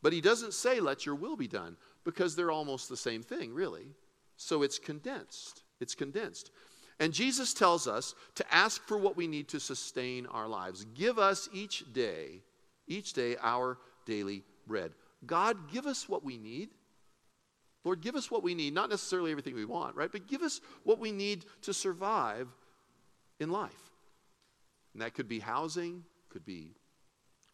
But 0.01 0.13
he 0.13 0.21
doesn't 0.21 0.53
say, 0.53 0.79
Let 0.79 1.05
your 1.05 1.15
will 1.15 1.37
be 1.37 1.47
done, 1.47 1.77
because 2.03 2.35
they're 2.35 2.51
almost 2.51 2.89
the 2.89 2.97
same 2.97 3.23
thing, 3.23 3.53
really. 3.53 3.87
So 4.37 4.63
it's 4.63 4.79
condensed. 4.79 5.63
It's 5.79 5.95
condensed. 5.95 6.51
And 6.99 7.13
Jesus 7.13 7.53
tells 7.53 7.87
us 7.87 8.15
to 8.35 8.53
ask 8.53 8.81
for 8.87 8.97
what 8.97 9.17
we 9.17 9.27
need 9.27 9.49
to 9.49 9.59
sustain 9.59 10.25
our 10.27 10.47
lives. 10.47 10.85
Give 10.95 11.19
us 11.19 11.49
each 11.53 11.91
day, 11.93 12.41
each 12.87 13.13
day, 13.13 13.35
our 13.41 13.77
daily 14.05 14.43
bread. 14.65 14.93
God, 15.25 15.71
give 15.71 15.85
us 15.85 16.07
what 16.09 16.23
we 16.23 16.37
need. 16.37 16.69
Lord, 17.83 18.01
give 18.01 18.15
us 18.15 18.31
what 18.31 18.43
we 18.43 18.55
need, 18.55 18.73
not 18.73 18.89
necessarily 18.89 19.31
everything 19.31 19.55
we 19.55 19.65
want, 19.65 19.95
right? 19.95 20.11
But 20.11 20.27
give 20.27 20.41
us 20.41 20.59
what 20.83 20.99
we 20.99 21.11
need 21.11 21.45
to 21.61 21.73
survive 21.73 22.47
in 23.39 23.49
life. 23.49 23.71
And 24.93 25.01
that 25.01 25.13
could 25.13 25.27
be 25.27 25.39
housing, 25.39 26.03
could 26.29 26.45
be 26.45 26.73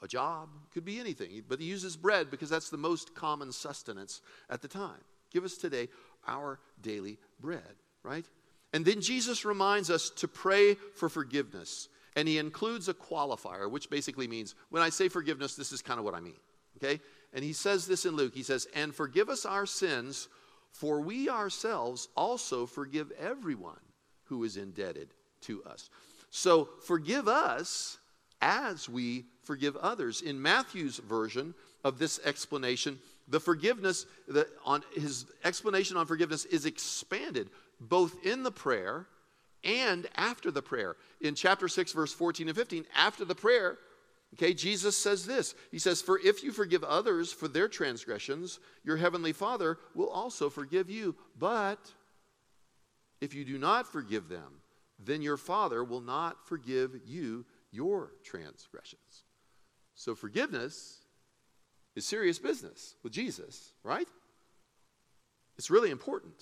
a 0.02 0.08
job, 0.08 0.50
could 0.74 0.86
be 0.86 1.00
anything. 1.00 1.44
But 1.48 1.60
he 1.60 1.66
uses 1.66 1.96
bread 1.98 2.32
because 2.32 2.50
that's 2.50 2.70
the 2.70 2.78
most 2.78 3.14
common 3.14 3.52
sustenance 3.52 4.22
at 4.50 4.62
the 4.62 4.68
time. 4.68 5.02
Give 5.32 5.44
us 5.44 5.58
today 5.58 5.90
our 6.28 6.60
daily 6.82 7.18
bread, 7.40 7.62
right? 8.04 8.26
And 8.74 8.84
then 8.84 9.02
Jesus 9.02 9.46
reminds 9.46 9.90
us 9.90 10.10
to 10.12 10.28
pray 10.28 10.76
for 10.96 11.10
forgiveness. 11.10 11.90
And 12.16 12.28
he 12.28 12.38
includes 12.38 12.90
a 12.90 12.94
qualifier, 12.94 13.70
which 13.70 13.90
basically 13.90 14.28
means 14.28 14.56
when 14.70 14.84
I 14.84 14.90
say 14.90 15.10
forgiveness, 15.10 15.56
this 15.56 15.72
is 15.72 15.82
kind 15.82 16.00
of 16.00 16.06
what 16.06 16.16
I 16.16 16.20
mean. 16.20 16.40
Okay? 16.78 17.00
And 17.34 17.44
he 17.44 17.54
says 17.54 17.88
this 17.88 18.06
in 18.06 18.16
Luke. 18.16 18.34
He 18.34 18.44
says, 18.44 18.68
And 18.76 18.94
forgive 18.94 19.30
us 19.30 19.46
our 19.46 19.66
sins, 19.66 20.28
for 20.72 21.02
we 21.02 21.30
ourselves 21.30 22.08
also 22.16 22.66
forgive 22.66 23.12
everyone 23.20 23.80
who 24.26 24.44
is 24.44 24.58
indebted 24.58 25.10
to 25.42 25.64
us. 25.64 25.90
So 26.30 26.70
forgive 26.86 27.28
us 27.28 27.98
as 28.42 28.90
we 28.90 29.26
forgive 29.44 29.76
others. 29.78 30.22
In 30.22 30.42
Matthew's 30.42 30.98
version 30.98 31.54
of 31.84 32.00
this 32.00 32.20
explanation, 32.26 33.00
the 33.28 33.40
forgiveness, 33.40 34.06
the, 34.28 34.48
on 34.66 34.84
his 34.94 35.26
explanation 35.44 35.98
on 35.98 36.06
forgiveness 36.06 36.46
is 36.46 36.66
expanded 36.66 37.50
both 37.80 38.26
in 38.26 38.44
the 38.44 38.52
prayer 38.52 39.08
and 39.64 40.08
after 40.16 40.52
the 40.52 40.62
prayer. 40.62 40.96
In 41.22 41.36
chapter 41.36 41.68
6, 41.68 41.94
verse 41.94 42.14
14 42.14 42.48
and 42.50 42.58
15, 42.58 42.86
after 42.96 43.26
the 43.26 43.36
prayer, 43.36 43.78
Okay, 44.34 44.56
Jesus 44.56 44.98
says 44.98 45.28
this. 45.28 45.54
He 45.70 45.78
says, 45.78 46.02
For 46.02 46.20
if 46.20 46.44
you 46.44 46.52
forgive 46.52 46.84
others 46.84 47.32
for 47.32 47.48
their 47.48 47.68
transgressions, 47.68 48.60
your 48.84 48.98
heavenly 48.98 49.32
Father 49.32 49.78
will 49.94 50.10
also 50.10 50.50
forgive 50.50 50.90
you. 50.90 51.16
But 51.38 51.92
if 53.22 53.36
you 53.36 53.46
do 53.46 53.60
not 53.60 53.86
forgive 53.86 54.30
them, 54.30 54.62
then 54.98 55.22
your 55.22 55.38
Father 55.38 55.84
will 55.84 56.02
not 56.02 56.48
forgive 56.48 57.00
you 57.06 57.46
your 57.72 58.14
transgressions. 58.24 59.24
So 59.94 60.16
forgiveness 60.16 61.03
is 61.96 62.06
serious 62.06 62.40
business 62.40 62.96
with 63.04 63.14
Jesus, 63.14 63.74
right? 63.84 64.08
It's 65.58 65.70
really 65.70 65.92
important. 65.92 66.34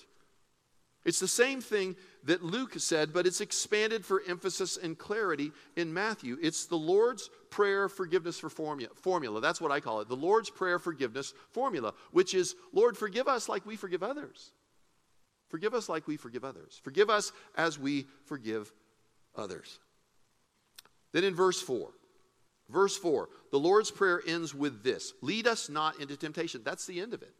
It's 1.04 1.18
the 1.18 1.28
same 1.28 1.60
thing 1.60 1.96
that 2.24 2.44
Luke 2.44 2.74
said, 2.76 3.12
but 3.12 3.26
it's 3.26 3.40
expanded 3.40 4.04
for 4.04 4.22
emphasis 4.28 4.76
and 4.76 4.96
clarity 4.96 5.50
in 5.76 5.92
Matthew. 5.92 6.38
It's 6.40 6.66
the 6.66 6.76
Lord's 6.76 7.28
Prayer 7.50 7.88
forgiveness 7.88 8.38
for 8.38 8.48
formula. 8.48 8.94
formula. 8.94 9.40
That's 9.40 9.60
what 9.60 9.72
I 9.72 9.80
call 9.80 10.00
it. 10.00 10.08
The 10.08 10.16
Lord's 10.16 10.48
Prayer 10.48 10.78
forgiveness 10.78 11.34
formula, 11.50 11.92
which 12.12 12.34
is, 12.34 12.54
Lord, 12.72 12.96
forgive 12.96 13.28
us 13.28 13.48
like 13.48 13.66
we 13.66 13.76
forgive 13.76 14.02
others. 14.02 14.52
Forgive 15.48 15.74
us 15.74 15.88
like 15.88 16.06
we 16.06 16.16
forgive 16.16 16.44
others. 16.44 16.80
Forgive 16.82 17.10
us 17.10 17.32
as 17.56 17.78
we 17.78 18.06
forgive 18.24 18.72
others. 19.36 19.80
Then 21.12 21.24
in 21.24 21.34
verse 21.34 21.60
4, 21.60 21.90
verse 22.72 22.96
4, 22.96 23.28
the 23.50 23.58
Lord's 23.58 23.90
Prayer 23.90 24.22
ends 24.26 24.54
with 24.54 24.82
this 24.82 25.12
Lead 25.20 25.46
us 25.46 25.68
not 25.68 26.00
into 26.00 26.16
temptation. 26.16 26.62
That's 26.64 26.86
the 26.86 27.00
end 27.00 27.14
of 27.14 27.22
it 27.22 27.34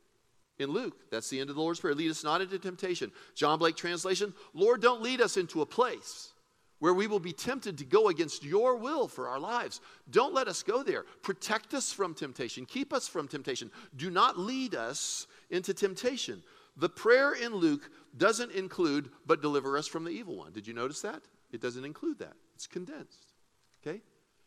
in 0.58 0.70
Luke. 0.70 0.96
That's 1.10 1.28
the 1.28 1.40
end 1.40 1.50
of 1.50 1.56
the 1.56 1.62
Lord's 1.62 1.80
Prayer. 1.80 1.94
Lead 1.94 2.10
us 2.10 2.24
not 2.24 2.40
into 2.40 2.58
temptation. 2.58 3.10
John 3.34 3.58
Blake 3.58 3.76
translation 3.76 4.34
Lord, 4.54 4.82
don't 4.82 5.02
lead 5.02 5.20
us 5.20 5.36
into 5.36 5.62
a 5.62 5.66
place 5.66 6.32
where 6.78 6.94
we 6.94 7.06
will 7.06 7.20
be 7.20 7.32
tempted 7.32 7.78
to 7.78 7.84
go 7.84 8.08
against 8.08 8.44
your 8.44 8.76
will 8.76 9.06
for 9.06 9.28
our 9.28 9.38
lives. 9.38 9.80
Don't 10.10 10.34
let 10.34 10.48
us 10.48 10.64
go 10.64 10.82
there. 10.82 11.04
Protect 11.22 11.74
us 11.74 11.92
from 11.92 12.12
temptation. 12.12 12.66
Keep 12.66 12.92
us 12.92 13.06
from 13.06 13.28
temptation. 13.28 13.70
Do 13.96 14.10
not 14.10 14.36
lead 14.36 14.74
us 14.74 15.28
into 15.50 15.72
temptation. 15.74 16.42
The 16.76 16.88
prayer 16.88 17.34
in 17.34 17.54
Luke 17.54 17.88
doesn't 18.16 18.50
include, 18.50 19.10
but 19.26 19.42
deliver 19.42 19.78
us 19.78 19.86
from 19.86 20.02
the 20.02 20.10
evil 20.10 20.36
one. 20.36 20.52
Did 20.52 20.66
you 20.66 20.74
notice 20.74 21.02
that? 21.02 21.22
It 21.52 21.60
doesn't 21.60 21.84
include 21.84 22.18
that. 22.18 22.34
It's 22.56 22.66
condensed. 22.66 23.31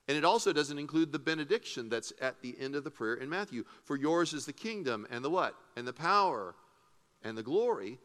And 0.07 0.17
it 0.17 0.23
also 0.25 0.53
doesn't 0.53 0.77
include 0.77 1.11
the 1.11 1.19
benediction 1.19 1.89
that's 1.89 2.13
at 2.21 2.41
the 2.41 2.55
end 2.59 2.75
of 2.75 2.83
the 2.83 2.91
prayer 2.91 3.15
in 3.15 3.29
Matthew. 3.29 3.63
For 3.83 3.95
yours 3.95 4.33
is 4.33 4.45
the 4.45 4.53
kingdom 4.53 5.07
and 5.09 5.25
the 5.25 5.29
what? 5.29 5.55
And 5.75 5.87
the 5.87 5.93
power 5.93 6.55
and 7.23 7.37
the 7.37 7.43
glory 7.43 7.97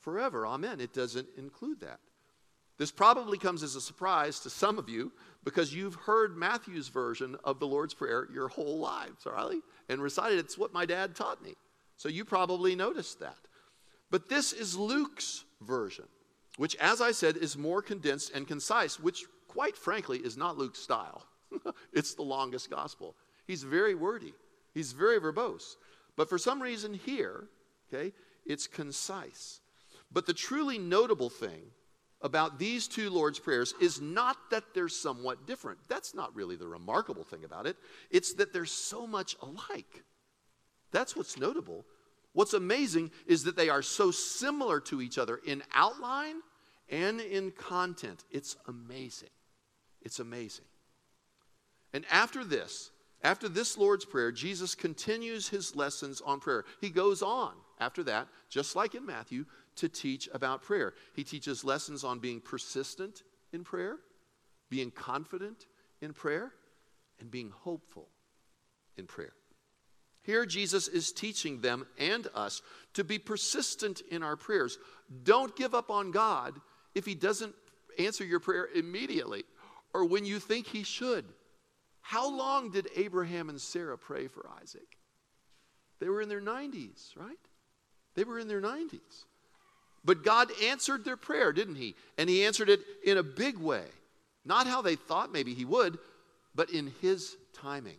forever. 0.00 0.46
Amen. 0.46 0.80
It 0.80 0.92
doesn't 0.92 1.28
include 1.38 1.80
that. 1.80 2.00
This 2.76 2.90
probably 2.90 3.38
comes 3.38 3.62
as 3.62 3.76
a 3.76 3.80
surprise 3.80 4.40
to 4.40 4.50
some 4.50 4.78
of 4.78 4.88
you 4.88 5.12
because 5.44 5.72
you've 5.72 5.94
heard 5.94 6.36
Matthew's 6.36 6.88
version 6.88 7.36
of 7.44 7.60
the 7.60 7.68
Lord's 7.68 7.94
Prayer 7.94 8.26
your 8.32 8.48
whole 8.48 8.78
lives, 8.78 9.24
right? 9.24 9.60
And 9.88 10.02
recited 10.02 10.38
it's 10.38 10.58
what 10.58 10.72
my 10.72 10.84
dad 10.84 11.14
taught 11.14 11.42
me. 11.42 11.54
So 11.96 12.08
you 12.08 12.24
probably 12.24 12.74
noticed 12.74 13.20
that. 13.20 13.38
But 14.10 14.28
this 14.28 14.52
is 14.52 14.76
Luke's 14.76 15.44
version, 15.60 16.06
which, 16.56 16.74
as 16.76 17.00
I 17.00 17.12
said, 17.12 17.36
is 17.36 17.56
more 17.56 17.80
condensed 17.80 18.32
and 18.34 18.48
concise, 18.48 18.98
which, 18.98 19.24
quite 19.46 19.76
frankly, 19.76 20.18
is 20.18 20.36
not 20.36 20.58
Luke's 20.58 20.80
style. 20.80 21.24
it's 21.92 22.14
the 22.14 22.22
longest 22.22 22.70
gospel. 22.70 23.14
He's 23.46 23.62
very 23.62 23.94
wordy, 23.94 24.34
he's 24.72 24.92
very 24.92 25.20
verbose. 25.20 25.76
But 26.16 26.28
for 26.28 26.38
some 26.38 26.62
reason 26.62 26.94
here, 26.94 27.44
okay, 27.92 28.12
it's 28.46 28.66
concise. 28.66 29.60
But 30.12 30.26
the 30.26 30.32
truly 30.32 30.78
notable 30.78 31.28
thing 31.28 31.62
about 32.22 32.58
these 32.58 32.88
two 32.88 33.10
Lord's 33.10 33.38
Prayers 33.38 33.74
is 33.80 34.00
not 34.00 34.36
that 34.50 34.64
they're 34.74 34.88
somewhat 34.88 35.46
different. 35.46 35.78
That's 35.88 36.14
not 36.14 36.34
really 36.34 36.56
the 36.56 36.68
remarkable 36.68 37.24
thing 37.24 37.44
about 37.44 37.66
it. 37.66 37.76
It's 38.10 38.32
that 38.34 38.52
they're 38.52 38.64
so 38.64 39.06
much 39.06 39.36
alike. 39.42 40.04
That's 40.92 41.16
what's 41.16 41.38
notable. 41.38 41.84
What's 42.32 42.54
amazing 42.54 43.10
is 43.26 43.44
that 43.44 43.56
they 43.56 43.68
are 43.68 43.82
so 43.82 44.10
similar 44.10 44.80
to 44.80 45.02
each 45.02 45.18
other 45.18 45.40
in 45.44 45.62
outline 45.74 46.36
and 46.88 47.20
in 47.20 47.50
content. 47.50 48.24
It's 48.30 48.56
amazing. 48.68 49.30
It's 50.02 50.18
amazing. 50.18 50.64
And 51.94 52.04
after 52.10 52.44
this, 52.44 52.90
after 53.22 53.48
this 53.48 53.78
Lord's 53.78 54.04
Prayer, 54.04 54.32
Jesus 54.32 54.74
continues 54.74 55.48
his 55.48 55.74
lessons 55.74 56.20
on 56.20 56.40
prayer. 56.40 56.64
He 56.80 56.90
goes 56.90 57.22
on 57.22 57.52
after 57.80 58.02
that, 58.02 58.28
just 58.50 58.76
like 58.76 58.94
in 58.94 59.06
Matthew, 59.06 59.46
to 59.76 59.88
teach 59.88 60.28
about 60.34 60.62
prayer. 60.62 60.92
He 61.14 61.24
teaches 61.24 61.64
lessons 61.64 62.04
on 62.04 62.18
being 62.18 62.40
persistent 62.40 63.22
in 63.52 63.64
prayer, 63.64 63.96
being 64.68 64.90
confident 64.90 65.66
in 66.02 66.12
prayer, 66.12 66.52
and 67.20 67.30
being 67.30 67.50
hopeful 67.50 68.08
in 68.96 69.06
prayer. 69.06 69.32
Here, 70.22 70.44
Jesus 70.44 70.88
is 70.88 71.12
teaching 71.12 71.60
them 71.60 71.86
and 71.96 72.26
us 72.34 72.60
to 72.94 73.04
be 73.04 73.18
persistent 73.18 74.02
in 74.10 74.22
our 74.22 74.36
prayers. 74.36 74.78
Don't 75.22 75.54
give 75.54 75.74
up 75.74 75.90
on 75.90 76.10
God 76.10 76.60
if 76.94 77.06
He 77.06 77.14
doesn't 77.14 77.54
answer 77.98 78.24
your 78.24 78.40
prayer 78.40 78.68
immediately 78.74 79.44
or 79.92 80.04
when 80.04 80.24
you 80.24 80.40
think 80.40 80.66
He 80.66 80.82
should. 80.82 81.24
How 82.06 82.28
long 82.28 82.70
did 82.70 82.90
Abraham 82.96 83.48
and 83.48 83.58
Sarah 83.58 83.96
pray 83.96 84.28
for 84.28 84.46
Isaac? 84.60 84.98
They 86.00 86.10
were 86.10 86.20
in 86.20 86.28
their 86.28 86.40
90s, 86.40 87.16
right? 87.16 87.38
They 88.14 88.24
were 88.24 88.38
in 88.38 88.46
their 88.46 88.60
90s. 88.60 89.24
But 90.04 90.22
God 90.22 90.50
answered 90.62 91.02
their 91.02 91.16
prayer, 91.16 91.50
didn't 91.50 91.76
He? 91.76 91.94
And 92.18 92.28
He 92.28 92.44
answered 92.44 92.68
it 92.68 92.80
in 93.06 93.16
a 93.16 93.22
big 93.22 93.56
way. 93.56 93.86
Not 94.44 94.66
how 94.66 94.82
they 94.82 94.96
thought 94.96 95.32
maybe 95.32 95.54
He 95.54 95.64
would, 95.64 95.98
but 96.54 96.68
in 96.68 96.92
His 97.00 97.38
timing. 97.54 97.96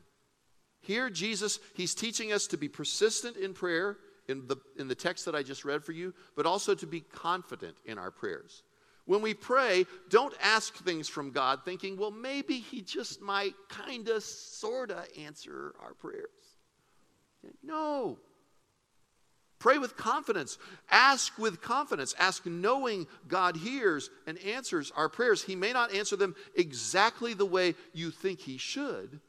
Here, 0.82 1.10
Jesus, 1.10 1.60
He's 1.74 1.96
teaching 1.96 2.32
us 2.32 2.46
to 2.48 2.58
be 2.58 2.70
persistent 2.70 3.38
in 3.38 3.56
prayer 3.56 3.98
in 4.28 4.48
the, 4.48 4.58
in 4.78 4.88
the 4.88 4.94
text 4.94 5.26
that 5.26 5.34
I 5.34 5.42
just 5.42 5.66
read 5.66 5.84
for 5.84 5.94
you, 5.94 6.14
but 6.36 6.46
also 6.46 6.76
to 6.76 6.86
be 6.86 7.02
confident 7.02 7.76
in 7.86 7.98
our 7.98 8.12
prayers. 8.12 8.62
When 9.06 9.22
we 9.22 9.34
pray, 9.36 9.86
don't 10.10 10.34
ask 10.42 10.74
things 10.84 11.08
from 11.08 11.32
God 11.32 11.64
thinking, 11.64 11.96
well, 11.96 12.12
maybe 12.12 12.56
He 12.56 12.82
just 12.82 13.22
might 13.22 13.54
kind 13.70 14.10
of, 14.10 14.24
sort 14.24 14.92
of 14.92 15.06
answer 15.20 15.76
our 15.84 15.94
prayers. 15.94 16.30
No. 17.64 18.18
Pray 19.60 19.78
with 19.78 19.96
confidence. 19.96 20.58
Ask 20.90 21.38
with 21.38 21.62
confidence. 21.62 22.14
Ask 22.20 22.46
knowing 22.46 23.08
God 23.28 23.56
hears 23.56 24.10
and 24.28 24.38
answers 24.40 24.92
our 24.96 25.10
prayers. 25.10 25.44
He 25.44 25.56
may 25.56 25.72
not 25.72 25.94
answer 25.94 26.16
them 26.16 26.36
exactly 26.56 27.34
the 27.34 27.46
way 27.46 27.76
you 27.94 28.12
think 28.12 28.40
He 28.40 28.58
should, 28.58 29.20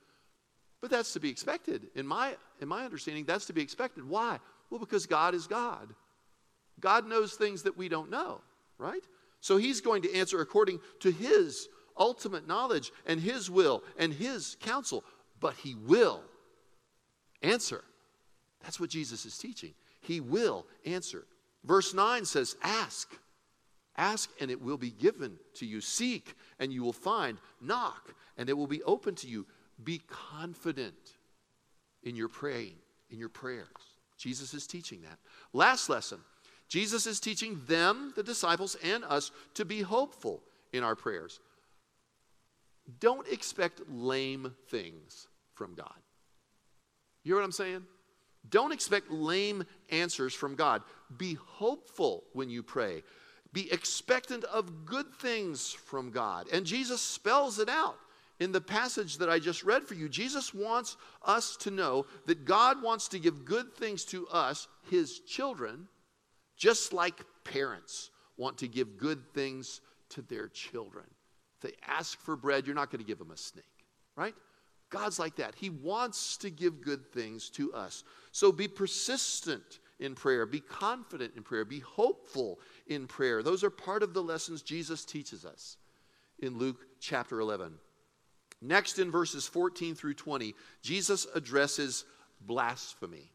but 0.81 0.91
that's 0.91 1.13
to 1.13 1.21
be 1.21 1.31
expected. 1.31 1.89
In 1.95 2.07
my, 2.07 2.37
in 2.61 2.69
my 2.69 2.85
understanding, 2.85 3.25
that's 3.25 3.47
to 3.47 3.53
be 3.53 3.63
expected. 3.63 4.09
Why? 4.09 4.39
Well, 4.71 4.81
because 4.81 5.07
God 5.07 5.35
is 5.35 5.47
God. 5.47 5.95
God 6.81 7.07
knows 7.07 7.35
things 7.35 7.63
that 7.63 7.77
we 7.77 7.89
don't 7.89 8.11
know, 8.11 8.41
right? 8.79 9.03
So 9.41 9.57
he's 9.57 9.81
going 9.81 10.03
to 10.03 10.15
answer 10.15 10.41
according 10.41 10.81
to 11.01 11.11
his 11.11 11.69
ultimate 11.99 12.47
knowledge 12.47 12.93
and 13.07 13.21
his 13.21 13.51
will 13.51 13.83
and 13.99 14.13
his 14.13 14.57
counsel, 14.61 15.05
but 15.41 15.55
he 15.55 15.75
will 15.75 16.23
answer. 17.43 17.83
That's 18.63 18.81
what 18.81 18.91
Jesus 18.91 19.25
is 19.25 19.39
teaching. 19.39 19.75
He 20.01 20.21
will 20.21 20.67
answer. 20.85 21.27
Verse 21.65 21.95
9 21.95 22.25
says, 22.25 22.57
Ask. 22.63 23.17
Ask 23.97 24.31
and 24.41 24.51
it 24.51 24.61
will 24.61 24.77
be 24.77 24.91
given 24.91 25.39
to 25.55 25.67
you. 25.67 25.81
Seek 25.81 26.35
and 26.59 26.73
you 26.73 26.83
will 26.83 26.93
find. 26.93 27.39
Knock 27.61 28.15
and 28.37 28.49
it 28.49 28.53
will 28.53 28.67
be 28.67 28.83
open 28.83 29.15
to 29.17 29.29
you. 29.29 29.47
Be 29.83 30.01
confident 30.09 30.95
in 32.03 32.17
your 32.17 32.29
praying, 32.29 32.75
in 33.11 33.19
your 33.19 33.29
prayers. 33.29 33.67
Jesus 34.17 34.55
is 34.55 34.67
teaching 34.67 35.03
that. 35.03 35.19
Last 35.53 35.89
lesson 35.89 36.19
Jesus 36.69 37.07
is 37.07 37.21
teaching 37.21 37.61
them, 37.67 38.13
the 38.17 38.23
disciples, 38.23 38.77
and 38.83 39.05
us 39.05 39.31
to 39.55 39.65
be 39.65 39.83
hopeful 39.83 40.43
in 40.73 40.83
our 40.83 40.97
prayers. 40.97 41.41
Don't 43.01 43.27
expect 43.29 43.81
lame 43.89 44.55
things 44.69 45.29
from 45.55 45.75
God. 45.75 45.95
You 47.23 47.33
hear 47.33 47.41
what 47.41 47.45
I'm 47.45 47.53
saying? 47.53 47.83
Don't 48.49 48.73
expect 48.73 49.11
lame 49.11 49.65
answers 49.91 50.35
from 50.35 50.55
God. 50.55 50.83
Be 51.17 51.35
hopeful 51.35 52.25
when 52.33 52.49
you 52.49 52.63
pray. 52.63 53.03
Be 53.53 53.73
expectant 53.73 54.45
of 54.45 54.87
good 54.87 55.13
things 55.15 55.73
from 55.73 56.11
God. 56.11 56.47
And 56.53 56.67
Jesus 56.67 57.01
spells 57.01 57.59
it 57.59 57.69
out 57.69 57.97
in 58.39 58.53
the 58.53 58.61
passage 58.61 59.19
that 59.19 59.31
I 59.31 59.39
just 59.39 59.65
read 59.65 59.85
for 59.85 59.95
you. 59.95 60.09
Jesus 60.09 60.53
wants 60.53 60.97
us 61.25 61.57
to 61.59 61.71
know 61.71 62.07
that 62.27 62.45
God 62.45 62.83
wants 62.83 63.09
to 63.09 63.19
give 63.19 63.45
good 63.45 63.75
things 63.75 64.05
to 64.07 64.29
us, 64.29 64.69
his 64.91 65.21
children, 65.21 65.89
just 66.57 66.93
like 66.93 67.21
parents 67.45 68.11
want 68.37 68.59
to 68.59 68.69
give 68.69 68.99
good 68.99 69.33
things 69.33 69.81
to 70.11 70.23
their 70.23 70.49
children. 70.49 71.05
If 71.57 71.71
they 71.71 71.77
ask 71.87 72.21
for 72.21 72.37
bread, 72.37 72.67
you're 72.67 72.75
not 72.75 72.91
going 72.91 73.03
to 73.03 73.07
give 73.07 73.19
them 73.19 73.31
a 73.31 73.37
snake, 73.37 73.65
right? 74.17 74.35
God's 74.91 75.19
like 75.19 75.37
that. 75.37 75.55
He 75.57 75.71
wants 75.71 76.37
to 76.39 76.51
give 76.51 76.81
good 76.81 77.13
things 77.13 77.51
to 77.51 77.73
us. 77.73 78.05
So 78.33 78.53
be 78.53 78.69
persistent 78.69 79.81
in 79.99 80.15
prayer, 80.15 80.45
be 80.47 80.61
confident 80.61 81.33
in 81.37 81.43
prayer, 81.43 81.65
be 81.65 81.81
hopeful 81.81 82.61
in 82.87 83.07
prayer. 83.07 83.43
Those 83.43 83.65
are 83.65 83.71
part 83.71 84.03
of 84.03 84.15
the 84.15 84.23
lessons 84.23 84.63
Jesus 84.63 85.05
teaches 85.05 85.45
us 85.45 85.79
in 86.39 86.59
Luke 86.59 86.87
chapter 87.01 87.41
11. 87.41 87.73
Next, 88.63 88.99
in 88.99 89.11
verses 89.11 89.47
14 89.47 89.95
through 89.95 90.15
20, 90.15 90.55
Jesus 90.83 91.27
addresses 91.35 92.05
blasphemy 92.41 93.33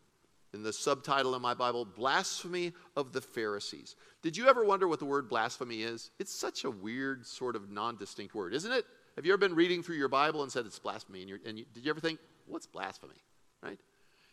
in 0.54 0.64
the 0.64 0.74
subtitle 0.74 1.36
in 1.36 1.42
my 1.42 1.54
Bible, 1.54 1.86
Blasphemy 1.86 2.74
of 2.96 3.14
the 3.14 3.22
Pharisees. 3.22 3.96
Did 4.22 4.36
you 4.36 4.48
ever 4.48 4.66
wonder 4.66 4.88
what 4.88 5.00
the 5.00 5.06
word 5.06 5.30
blasphemy 5.30 5.82
is? 5.84 6.12
It's 6.20 6.34
such 6.34 6.64
a 6.66 6.72
weird, 6.72 7.26
sort 7.26 7.56
of 7.56 7.70
non 7.70 7.98
distinct 7.98 8.36
word, 8.36 8.54
isn't 8.54 8.72
it? 8.72 8.86
Have 9.16 9.26
you 9.26 9.34
ever 9.34 9.40
been 9.40 9.56
reading 9.56 9.84
through 9.84 9.98
your 9.98 10.10
Bible 10.10 10.44
and 10.44 10.52
said 10.52 10.66
it's 10.66 10.80
blasphemy? 10.80 11.24
And, 11.24 11.40
and 11.46 11.60
you, 11.60 11.66
did 11.74 11.86
you 11.86 11.90
ever 11.90 12.00
think, 12.00 12.20
what's 12.48 12.68
blasphemy? 12.68 13.16
Right? 13.64 13.80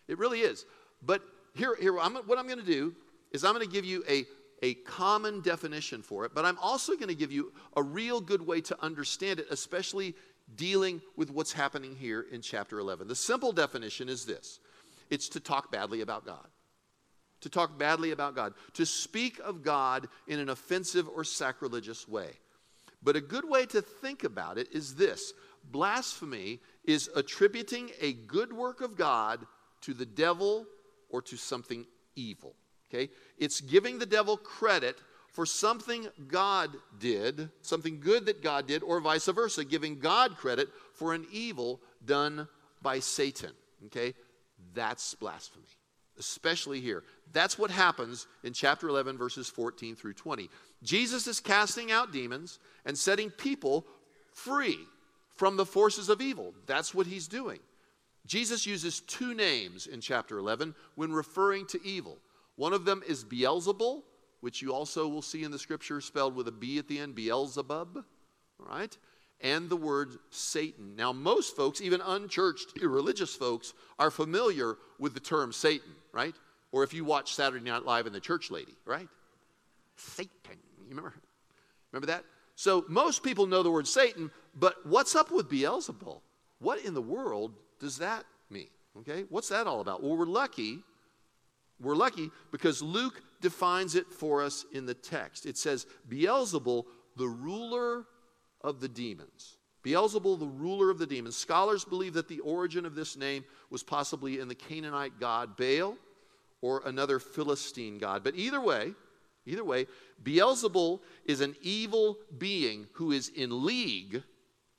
It 0.09 0.19
really 0.19 0.41
is. 0.41 0.65
But 1.03 1.23
here, 1.55 1.77
here 1.81 1.99
I'm, 1.99 2.15
what 2.15 2.39
I'm 2.39 2.47
going 2.47 2.61
to 2.61 2.65
do 2.65 2.95
is 3.33 3.45
I'm 3.45 3.55
going 3.55 3.67
to 3.67 3.73
give 3.73 3.85
you 3.85 4.05
a, 4.09 4.25
a 4.63 4.75
common 4.75 5.41
definition 5.41 6.03
for 6.03 6.25
it, 6.25 6.33
but 6.35 6.45
I'm 6.45 6.59
also 6.59 6.95
going 6.95 7.09
to 7.09 7.15
give 7.15 7.33
you 7.33 7.53
a 7.77 7.83
real 7.83 8.21
good 8.21 8.45
way 8.45 8.61
to 8.63 8.77
understand 8.83 9.41
it, 9.41 9.47
especially 9.51 10.15
dealing 10.57 11.03
with 11.17 11.31
what's 11.31 11.53
happening 11.53 11.95
here 11.95 12.25
in 12.33 12.41
chapter 12.41 12.79
11. 12.79 13.07
The 13.07 13.15
simple 13.15 13.53
definition 13.53 14.09
is 14.09 14.25
this 14.25 14.61
it's 15.11 15.29
to 15.31 15.41
talk 15.41 15.71
badly 15.71 16.01
about 16.01 16.27
God. 16.27 16.47
To 17.43 17.49
talk 17.49 17.79
badly 17.79 18.11
about 18.11 18.35
God. 18.35 18.55
To 18.75 18.85
speak 18.85 19.39
of 19.45 19.63
God 19.63 20.09
in 20.27 20.41
an 20.41 20.49
offensive 20.49 21.09
or 21.09 21.25
sacrilegious 21.25 22.09
way. 22.09 22.31
But 23.03 23.17
a 23.17 23.21
good 23.21 23.49
way 23.49 23.67
to 23.67 23.81
think 23.81 24.25
about 24.25 24.59
it 24.59 24.69
is 24.73 24.95
this 24.95 25.33
blasphemy 25.71 26.61
is 26.85 27.09
attributing 27.15 27.91
a 28.01 28.13
good 28.13 28.53
work 28.53 28.81
of 28.81 28.97
God 28.97 29.47
to 29.83 29.95
the 29.95 30.07
devil 30.07 30.67
or 31.09 31.23
to 31.23 31.37
something 31.37 31.87
evil. 32.17 32.55
Okay? 32.91 33.11
It's 33.39 33.61
giving 33.61 33.99
the 33.99 34.07
devil 34.07 34.37
credit 34.37 34.97
for 35.29 35.47
something 35.47 36.09
God 36.27 36.71
did, 36.99 37.51
something 37.63 38.01
good 38.01 38.27
that 38.27 38.43
God 38.43 38.67
did, 38.67 38.83
or 38.83 39.01
vice 39.01 39.27
versa, 39.27 39.65
giving 39.65 39.99
God 39.99 40.37
credit 40.37 40.69
for 40.95 41.15
an 41.15 41.27
evil 41.31 41.81
done 42.05 42.49
by 42.83 42.99
Satan. 42.99 43.53
Okay? 43.87 44.15
That's 44.75 45.15
blasphemy, 45.15 45.67
especially 46.19 46.81
here. 46.81 47.05
That's 47.33 47.59
what 47.59 47.71
happens 47.71 48.27
in 48.45 48.53
chapter 48.53 48.89
11, 48.89 49.19
verses 49.19 49.49
14 49.49 49.97
through 49.97 50.15
20. 50.15 50.49
Jesus 50.83 51.27
is 51.27 51.41
casting 51.41 51.91
out 51.91 52.13
demons 52.13 52.59
and 52.85 52.97
setting 52.97 53.31
people 53.31 53.87
free 54.33 54.79
from 55.37 55.57
the 55.57 55.67
forces 55.67 56.09
of 56.09 56.21
evil. 56.21 56.55
That's 56.67 56.95
what 56.95 57.07
he's 57.07 57.29
doing. 57.29 57.61
Jesus 58.27 58.67
uses 58.67 59.01
two 59.01 59.35
names 59.35 59.87
in 59.87 60.01
chapter 60.01 60.39
11 60.39 60.75
when 60.97 61.13
referring 61.13 61.67
to 61.67 61.81
evil. 61.85 62.19
One 62.57 62.73
of 62.73 62.85
them 62.85 63.03
is 63.07 63.25
Beelzebul, 63.25 64.03
which 64.41 64.61
you 64.61 64.75
also 64.75 65.09
will 65.09 65.23
see 65.23 65.45
in 65.45 65.51
the 65.51 65.59
scripture 65.59 66.01
spelled 66.01 66.35
with 66.35 66.49
a 66.49 66.53
B 66.53 66.79
at 66.79 66.89
the 66.89 66.99
end, 66.99 67.15
Beelzebub, 67.15 67.97
all 67.97 68.67
right? 68.67 68.97
And 69.41 69.69
the 69.69 69.77
word 69.77 70.11
Satan. 70.31 70.97
Now, 70.97 71.13
most 71.13 71.57
folks, 71.57 71.81
even 71.81 72.01
unchurched, 72.01 72.79
irreligious 72.83 73.35
folks, 73.35 73.73
are 73.99 74.11
familiar 74.11 74.77
with 74.99 75.15
the 75.15 75.21
term 75.21 75.53
Satan, 75.53 75.93
right? 76.13 76.35
Or 76.73 76.83
if 76.83 76.93
you 76.93 77.05
watch 77.05 77.35
Saturday 77.35 77.65
Night 77.65 77.85
Live 77.85 78.07
and 78.07 78.15
the 78.15 78.21
church 78.21 78.51
lady, 78.51 78.75
right? 78.85 79.09
Satan. 79.97 80.31
You 80.83 80.91
remember? 80.91 81.15
Remember 81.93 82.07
that? 82.07 82.25
So 82.57 82.85
most 82.89 83.23
people 83.23 83.47
know 83.47 83.63
the 83.63 83.71
word 83.71 83.87
Satan, 83.87 84.31
but 84.55 84.75
what's 84.85 85.15
up 85.15 85.31
with 85.31 85.49
Beelzebul? 85.51 86.21
What 86.59 86.85
in 86.85 86.95
the 86.95 87.03
world 87.03 87.55
does 87.79 87.99
that 87.99 88.25
mean? 88.51 88.69
Okay? 88.99 89.25
What's 89.29 89.49
that 89.51 89.67
all 89.67 89.81
about? 89.81 90.03
Well, 90.03 90.17
we're 90.17 90.27
lucky. 90.27 90.81
We're 91.81 91.95
lucky 91.95 92.31
because 92.51 92.83
Luke 92.83 93.23
defines 93.41 93.95
it 93.95 94.13
for 94.13 94.43
us 94.43 94.67
in 94.73 94.87
the 94.87 94.95
text. 94.95 95.47
It 95.47 95.57
says, 95.57 95.87
Beelzebul, 96.09 96.85
the 97.17 97.29
ruler 97.29 98.07
of 98.63 98.81
the 98.81 98.89
demons. 98.89 99.57
Beelzebul, 99.85 100.39
the 100.39 100.47
ruler 100.47 100.91
of 100.91 100.99
the 100.99 101.07
demons. 101.07 101.37
Scholars 101.37 101.85
believe 101.85 102.15
that 102.15 102.29
the 102.29 102.41
origin 102.41 102.85
of 102.85 102.95
this 102.95 103.17
name 103.17 103.45
was 103.71 103.83
possibly 103.83 104.41
in 104.41 104.49
the 104.49 104.55
Canaanite 104.55 105.21
god 105.21 105.57
Baal 105.57 105.97
or 106.61 106.83
another 106.85 107.19
Philistine 107.19 107.99
god. 107.99 108.25
But 108.25 108.35
either 108.35 108.61
way, 108.61 108.93
either 109.47 109.65
way, 109.65 109.87
Beelzebul 110.23 111.01
is 111.25 111.41
an 111.41 111.55
evil 111.63 112.19
being 112.37 112.87
who 112.95 113.13
is 113.13 113.29
in 113.29 113.65
league 113.65 114.23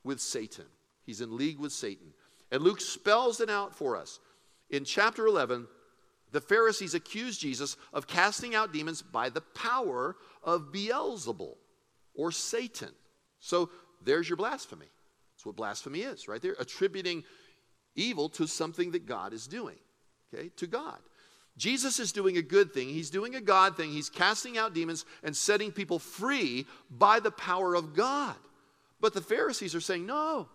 with 0.03 0.19
Satan. 0.19 0.65
He's 1.05 1.21
in 1.21 1.37
league 1.37 1.59
with 1.59 1.71
Satan. 1.71 2.13
And 2.51 2.61
Luke 2.61 2.81
spells 2.81 3.39
it 3.39 3.49
out 3.49 3.73
for 3.73 3.95
us. 3.95 4.19
In 4.69 4.83
chapter 4.83 5.25
11, 5.25 5.67
the 6.31 6.41
Pharisees 6.41 6.93
accuse 6.93 7.37
Jesus 7.37 7.77
of 7.93 8.05
casting 8.05 8.53
out 8.53 8.73
demons 8.73 9.01
by 9.01 9.29
the 9.29 9.41
power 9.41 10.15
of 10.43 10.71
Beelzebul 10.71 11.55
or 12.13 12.31
Satan. 12.31 12.91
So 13.39 13.69
there's 14.03 14.29
your 14.29 14.37
blasphemy. 14.37 14.87
That's 15.35 15.45
what 15.45 15.55
blasphemy 15.55 16.01
is, 16.01 16.27
right 16.27 16.41
there. 16.41 16.55
Attributing 16.59 17.23
evil 17.95 18.29
to 18.29 18.47
something 18.47 18.91
that 18.91 19.05
God 19.05 19.33
is 19.33 19.47
doing, 19.47 19.77
okay, 20.33 20.49
to 20.57 20.67
God. 20.67 20.99
Jesus 21.57 21.99
is 21.99 22.13
doing 22.13 22.37
a 22.37 22.41
good 22.41 22.73
thing. 22.73 22.87
He's 22.87 23.09
doing 23.09 23.35
a 23.35 23.41
God 23.41 23.75
thing. 23.75 23.91
He's 23.91 24.09
casting 24.09 24.57
out 24.57 24.73
demons 24.73 25.05
and 25.23 25.35
setting 25.35 25.71
people 25.71 25.99
free 25.99 26.65
by 26.89 27.19
the 27.19 27.31
power 27.31 27.75
of 27.75 27.93
God. 27.93 28.35
But 29.01 29.13
the 29.13 29.21
Pharisees 29.21 29.75
are 29.75 29.81
saying, 29.81 30.05
no, 30.05 30.47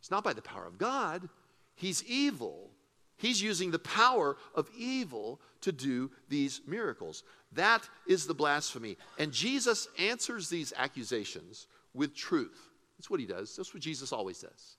it's 0.00 0.10
not 0.10 0.24
by 0.24 0.34
the 0.34 0.42
power 0.42 0.66
of 0.66 0.78
God. 0.78 1.28
He's 1.74 2.04
evil. 2.04 2.70
He's 3.16 3.40
using 3.40 3.70
the 3.70 3.78
power 3.78 4.36
of 4.54 4.68
evil 4.76 5.40
to 5.62 5.72
do 5.72 6.10
these 6.28 6.60
miracles. 6.66 7.22
That 7.52 7.88
is 8.06 8.26
the 8.26 8.34
blasphemy. 8.34 8.98
And 9.18 9.32
Jesus 9.32 9.88
answers 9.98 10.48
these 10.48 10.72
accusations 10.76 11.66
with 11.94 12.14
truth. 12.14 12.70
That's 12.98 13.10
what 13.10 13.20
he 13.20 13.26
does. 13.26 13.56
That's 13.56 13.74
what 13.74 13.82
Jesus 13.82 14.12
always 14.12 14.40
does. 14.40 14.76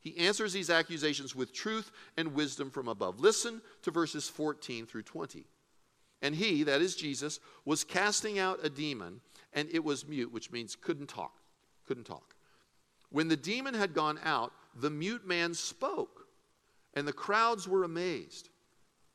He 0.00 0.16
answers 0.18 0.52
these 0.52 0.70
accusations 0.70 1.34
with 1.34 1.52
truth 1.52 1.90
and 2.16 2.34
wisdom 2.34 2.70
from 2.70 2.88
above. 2.88 3.18
Listen 3.18 3.60
to 3.82 3.90
verses 3.90 4.28
14 4.28 4.86
through 4.86 5.02
20. 5.02 5.46
And 6.22 6.34
he, 6.34 6.62
that 6.62 6.80
is 6.80 6.96
Jesus, 6.96 7.40
was 7.64 7.84
casting 7.84 8.38
out 8.38 8.60
a 8.64 8.70
demon, 8.70 9.20
and 9.52 9.68
it 9.72 9.84
was 9.84 10.06
mute, 10.06 10.32
which 10.32 10.50
means 10.50 10.76
couldn't 10.76 11.08
talk. 11.08 11.32
Couldn't 11.86 12.04
talk. 12.04 12.34
When 13.10 13.28
the 13.28 13.36
demon 13.36 13.74
had 13.74 13.94
gone 13.94 14.18
out, 14.24 14.52
the 14.74 14.90
mute 14.90 15.26
man 15.26 15.54
spoke, 15.54 16.26
and 16.94 17.06
the 17.06 17.12
crowds 17.12 17.68
were 17.68 17.84
amazed. 17.84 18.48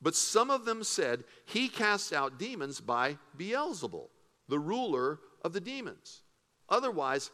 But 0.02 0.16
some 0.16 0.50
of 0.50 0.66
them 0.66 0.84
said, 0.84 1.24
He 1.46 1.68
cast 1.68 2.14
out 2.14 2.40
demons 2.40 2.82
by 2.82 3.18
Beelzebul, 3.38 4.10
the 4.48 4.60
ruler 4.60 5.20
of 5.44 5.54
the 5.54 5.62
demons. 5.62 6.22
Otherwise, 6.70 7.32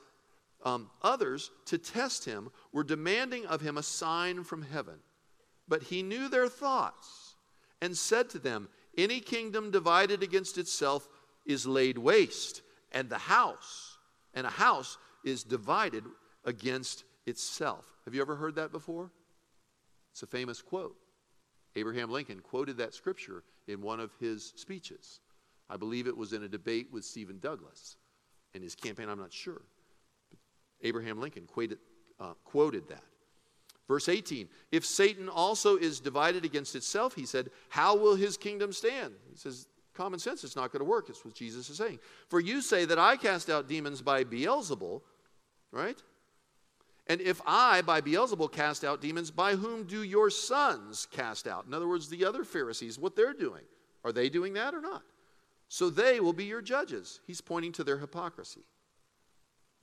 um, 0.68 0.90
others, 1.02 1.50
to 1.66 1.78
test 1.78 2.26
him, 2.26 2.50
were 2.74 2.84
demanding 2.84 3.46
of 3.46 3.62
him 3.62 3.78
a 3.78 3.84
sign 3.84 4.44
from 4.44 4.62
heaven. 4.62 5.00
But 5.68 5.84
he 5.84 6.04
knew 6.04 6.28
their 6.28 6.50
thoughts 6.50 7.36
and 7.82 7.96
said 7.96 8.30
to 8.32 8.40
them, 8.40 8.68
Any 8.98 9.22
kingdom 9.22 9.72
divided 9.72 10.24
against 10.24 10.58
itself 10.58 11.08
is 11.46 11.66
laid 11.66 11.98
waste, 11.98 12.62
and 12.92 13.10
the 13.10 13.18
house, 13.18 13.98
and 14.34 14.46
a 14.46 14.52
house 14.52 14.98
is 15.24 15.44
divided 15.44 16.04
against 16.44 17.06
itself. 17.26 17.86
Have 18.06 18.14
you 18.14 18.22
ever 18.22 18.36
heard 18.36 18.56
that 18.56 18.72
before? 18.72 19.12
It's 20.12 20.24
a 20.24 20.28
famous 20.28 20.62
quote. 20.62 20.98
Abraham 21.76 22.10
Lincoln 22.10 22.40
quoted 22.40 22.78
that 22.78 22.94
scripture 22.94 23.44
in 23.68 23.82
one 23.82 24.00
of 24.00 24.12
his 24.20 24.54
speeches. 24.56 25.22
I 25.70 25.78
believe 25.78 26.08
it 26.08 26.18
was 26.18 26.34
in 26.34 26.44
a 26.44 26.48
debate 26.50 26.88
with 26.92 27.06
Stephen 27.06 27.40
Douglas 27.40 27.98
in 28.54 28.62
his 28.62 28.76
campaign, 28.76 29.10
I'm 29.10 29.20
not 29.20 29.32
sure. 29.32 29.62
Abraham 30.84 31.20
Lincoln 31.20 31.48
quoted, 31.48 31.80
uh, 32.20 32.34
quoted 32.44 32.88
that. 32.90 33.04
Verse 33.88 34.10
18 34.10 34.48
If 34.72 34.86
Satan 34.86 35.30
also 35.30 35.78
is 35.78 36.00
divided 36.00 36.46
against 36.46 36.76
itself, 36.76 37.16
he 37.16 37.26
said, 37.26 37.50
how 37.70 37.96
will 37.96 38.16
his 38.16 38.38
kingdom 38.38 38.74
stand? 38.74 39.14
He 39.32 39.38
says, 39.38 39.68
common 39.94 40.20
sense, 40.20 40.44
it's 40.44 40.56
not 40.56 40.72
going 40.72 40.82
to 40.82 40.90
work. 40.90 41.10
It's 41.10 41.26
what 41.26 41.34
Jesus 41.34 41.70
is 41.70 41.78
saying. 41.78 42.00
For 42.30 42.40
you 42.40 42.62
say 42.62 42.86
that 42.86 43.00
I 43.00 43.18
cast 43.18 43.50
out 43.50 43.68
demons 43.68 44.02
by 44.02 44.24
Beelzebul, 44.24 45.02
right? 45.72 46.02
And 47.08 47.22
if 47.22 47.42
I, 47.46 47.82
by 47.82 48.02
Beelzebul, 48.02 48.52
cast 48.52 48.84
out 48.84 49.02
demons, 49.02 49.32
by 49.32 49.56
whom 49.56 49.86
do 49.86 50.04
your 50.04 50.30
sons 50.30 51.08
cast 51.10 51.48
out? 51.48 51.66
In 51.66 51.74
other 51.74 51.88
words, 51.88 52.10
the 52.10 52.26
other 52.26 52.44
Pharisees, 52.44 53.00
what 53.00 53.16
they're 53.16 53.34
doing. 53.34 53.64
Are 54.04 54.12
they 54.12 54.30
doing 54.30 54.54
that 54.54 54.76
or 54.76 54.82
not? 54.82 55.04
So 55.70 55.90
they 55.90 56.20
will 56.20 56.34
be 56.34 56.46
your 56.46 56.62
judges. 56.62 57.20
He's 57.26 57.42
pointing 57.42 57.72
to 57.74 57.84
their 57.84 57.98
hypocrisy. 57.98 58.62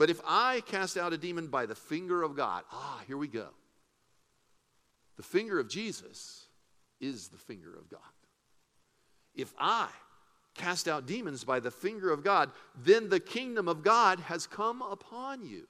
But 0.04 0.10
if 0.10 0.20
I 0.28 0.60
cast 0.66 0.98
out 0.98 1.14
a 1.14 1.16
demon 1.16 1.46
by 1.46 1.64
the 1.64 1.74
finger 1.74 2.22
of 2.22 2.36
God, 2.36 2.64
ah, 2.70 3.00
here 3.06 3.16
we 3.16 3.26
go. 3.26 3.46
The 5.16 5.22
finger 5.22 5.58
of 5.58 5.66
Jesus 5.66 6.44
is 7.00 7.28
the 7.28 7.38
finger 7.38 7.74
of 7.74 7.88
God. 7.88 8.00
If 9.34 9.54
I 9.58 9.88
cast 10.54 10.88
out 10.88 11.06
demons 11.06 11.42
by 11.42 11.58
the 11.58 11.70
finger 11.70 12.12
of 12.12 12.22
God, 12.22 12.50
then 12.76 13.08
the 13.08 13.18
kingdom 13.18 13.66
of 13.66 13.82
God 13.82 14.20
has 14.20 14.46
come 14.46 14.82
upon 14.82 15.42
you. 15.42 15.66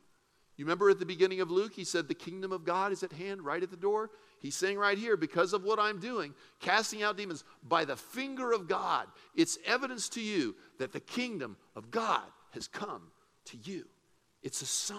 You 0.57 0.65
remember 0.65 0.91
at 0.91 0.99
the 0.99 1.07
beginning 1.07 1.41
of 1.41 1.53
Luke, 1.53 1.73
he 1.73 1.85
said, 1.85 2.09
The 2.09 2.15
kingdom 2.15 2.51
of 2.51 2.65
God 2.65 2.91
is 2.91 3.05
at 3.05 3.13
hand, 3.13 3.43
right 3.43 3.63
at 3.63 3.71
the 3.71 3.77
door. 3.77 4.11
He's 4.41 4.57
saying 4.57 4.79
right 4.79 4.99
here, 4.99 5.17
because 5.17 5.53
of 5.53 5.63
what 5.63 5.79
I'm 5.79 6.01
doing, 6.01 6.35
casting 6.59 7.05
out 7.05 7.17
demons 7.17 7.45
by 7.63 7.85
the 7.85 7.95
finger 7.95 8.51
of 8.51 8.67
God, 8.67 9.07
it's 9.37 9.59
evidence 9.65 10.09
to 10.09 10.21
you 10.21 10.57
that 10.81 10.91
the 10.91 10.99
kingdom 10.99 11.57
of 11.77 11.93
God 11.93 12.25
has 12.51 12.67
come 12.67 13.13
to 13.45 13.57
you. 13.59 13.85
It's 14.45 14.63
a 14.63 14.67
sign. 14.67 14.99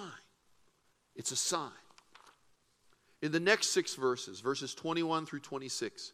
It's 1.16 1.32
a 1.32 1.38
sign. 1.38 1.72
In 3.22 3.32
the 3.32 3.40
next 3.40 3.68
six 3.68 3.96
verses, 3.96 4.42
verses 4.42 4.76
21 4.76 5.26
through 5.26 5.40
26, 5.40 6.12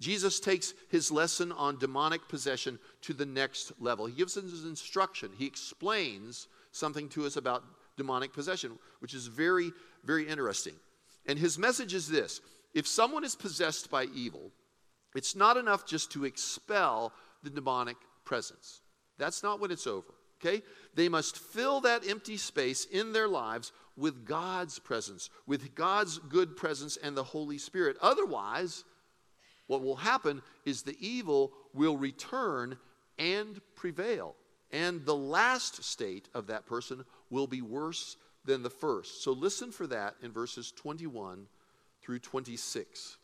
Jesus 0.00 0.40
takes 0.40 0.74
his 0.90 1.10
lesson 1.10 1.52
on 1.52 1.78
demonic 1.78 2.28
possession 2.28 2.78
to 3.02 3.14
the 3.14 3.24
next 3.24 3.72
level. 3.80 4.06
He 4.06 4.12
gives 4.12 4.36
us 4.36 4.50
his 4.50 4.64
instruction. 4.64 5.30
He 5.38 5.46
explains 5.46 6.48
something 6.72 7.08
to 7.10 7.24
us 7.24 7.36
about 7.36 7.64
demonic 7.96 8.32
possession, 8.32 8.78
which 8.98 9.14
is 9.14 9.28
very, 9.28 9.72
very 10.04 10.28
interesting. 10.28 10.74
And 11.26 11.38
his 11.38 11.58
message 11.58 11.94
is 11.94 12.08
this 12.08 12.40
if 12.74 12.86
someone 12.86 13.24
is 13.24 13.36
possessed 13.36 13.90
by 13.90 14.04
evil, 14.14 14.50
it's 15.14 15.36
not 15.36 15.56
enough 15.56 15.86
just 15.86 16.10
to 16.12 16.24
expel 16.24 17.12
the 17.42 17.50
demonic 17.50 17.96
presence. 18.24 18.80
That's 19.18 19.42
not 19.42 19.60
when 19.60 19.70
it's 19.70 19.86
over, 19.86 20.14
okay? 20.44 20.62
They 20.94 21.08
must 21.08 21.38
fill 21.38 21.80
that 21.82 22.08
empty 22.08 22.36
space 22.36 22.84
in 22.84 23.12
their 23.12 23.28
lives 23.28 23.72
with 23.96 24.26
God's 24.26 24.78
presence, 24.78 25.30
with 25.46 25.74
God's 25.74 26.18
good 26.18 26.56
presence 26.56 26.96
and 26.96 27.16
the 27.16 27.24
Holy 27.24 27.58
Spirit. 27.58 27.96
Otherwise, 28.00 28.84
what 29.66 29.82
will 29.82 29.96
happen 29.96 30.42
is 30.64 30.82
the 30.82 30.96
evil 31.00 31.52
will 31.74 31.96
return 31.96 32.78
and 33.18 33.60
prevail. 33.74 34.34
And 34.70 35.04
the 35.04 35.14
last 35.14 35.84
state 35.84 36.28
of 36.34 36.46
that 36.46 36.66
person 36.66 37.04
will 37.30 37.46
be 37.46 37.62
worse 37.62 38.16
than 38.44 38.62
the 38.62 38.70
first. 38.70 39.22
So 39.22 39.32
listen 39.32 39.70
for 39.70 39.86
that 39.88 40.16
in 40.22 40.32
verses 40.32 40.72
21 40.72 41.46
through 42.02 42.18
26. 42.18 43.18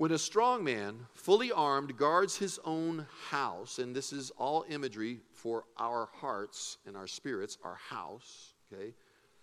When 0.00 0.12
a 0.12 0.18
strong 0.18 0.64
man, 0.64 1.08
fully 1.12 1.52
armed, 1.52 1.98
guards 1.98 2.38
his 2.38 2.58
own 2.64 3.06
house, 3.28 3.78
and 3.78 3.94
this 3.94 4.14
is 4.14 4.30
all 4.38 4.64
imagery 4.66 5.20
for 5.34 5.64
our 5.78 6.08
hearts 6.22 6.78
and 6.86 6.96
our 6.96 7.06
spirits, 7.06 7.58
our 7.62 7.74
house, 7.74 8.54
okay, 8.72 8.94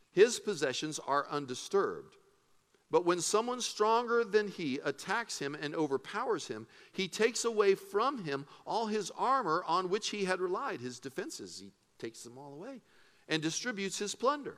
his 0.10 0.40
possessions 0.40 1.00
are 1.06 1.28
undisturbed. 1.30 2.16
But 2.90 3.06
when 3.06 3.22
someone 3.22 3.62
stronger 3.62 4.24
than 4.24 4.48
he 4.48 4.80
attacks 4.84 5.38
him 5.38 5.54
and 5.54 5.76
overpowers 5.76 6.48
him, 6.48 6.66
he 6.92 7.08
takes 7.08 7.46
away 7.46 7.76
from 7.76 8.24
him 8.24 8.48
all 8.66 8.88
his 8.88 9.12
armor 9.16 9.64
on 9.68 9.92
which 9.92 10.10
he 10.10 10.26
had 10.26 10.42
relied, 10.42 10.82
his 10.82 11.00
defenses. 11.00 11.60
He 11.60 11.72
takes 12.00 12.24
them 12.24 12.40
all 12.40 12.56
away 12.56 12.82
and 13.28 13.44
distributes 13.44 14.00
his 14.00 14.16
plunder. 14.16 14.58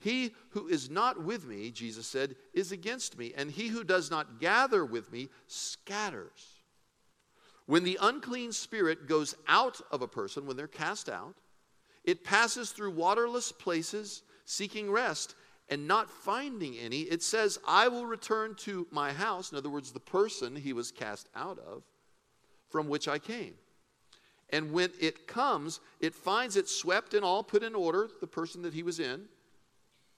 He 0.00 0.34
who 0.50 0.66
is 0.66 0.90
not 0.90 1.22
with 1.22 1.46
me, 1.46 1.70
Jesus 1.70 2.06
said, 2.06 2.34
is 2.54 2.72
against 2.72 3.18
me, 3.18 3.32
and 3.36 3.50
he 3.50 3.68
who 3.68 3.84
does 3.84 4.10
not 4.10 4.40
gather 4.40 4.84
with 4.84 5.12
me 5.12 5.28
scatters. 5.46 6.62
When 7.66 7.84
the 7.84 7.98
unclean 8.00 8.52
spirit 8.52 9.06
goes 9.06 9.36
out 9.46 9.80
of 9.92 10.02
a 10.02 10.08
person, 10.08 10.46
when 10.46 10.56
they're 10.56 10.66
cast 10.66 11.08
out, 11.08 11.36
it 12.02 12.24
passes 12.24 12.70
through 12.70 12.92
waterless 12.92 13.52
places 13.52 14.22
seeking 14.46 14.90
rest 14.90 15.36
and 15.68 15.86
not 15.86 16.10
finding 16.10 16.76
any. 16.78 17.02
It 17.02 17.22
says, 17.22 17.58
I 17.68 17.88
will 17.88 18.06
return 18.06 18.54
to 18.60 18.86
my 18.90 19.12
house, 19.12 19.52
in 19.52 19.58
other 19.58 19.70
words, 19.70 19.92
the 19.92 20.00
person 20.00 20.56
he 20.56 20.72
was 20.72 20.90
cast 20.90 21.28
out 21.36 21.58
of, 21.58 21.84
from 22.70 22.88
which 22.88 23.06
I 23.06 23.18
came. 23.18 23.54
And 24.48 24.72
when 24.72 24.90
it 24.98 25.26
comes, 25.26 25.78
it 26.00 26.14
finds 26.14 26.56
it 26.56 26.68
swept 26.68 27.14
and 27.14 27.24
all 27.24 27.44
put 27.44 27.62
in 27.62 27.74
order, 27.74 28.08
the 28.20 28.26
person 28.26 28.62
that 28.62 28.74
he 28.74 28.82
was 28.82 28.98
in. 28.98 29.28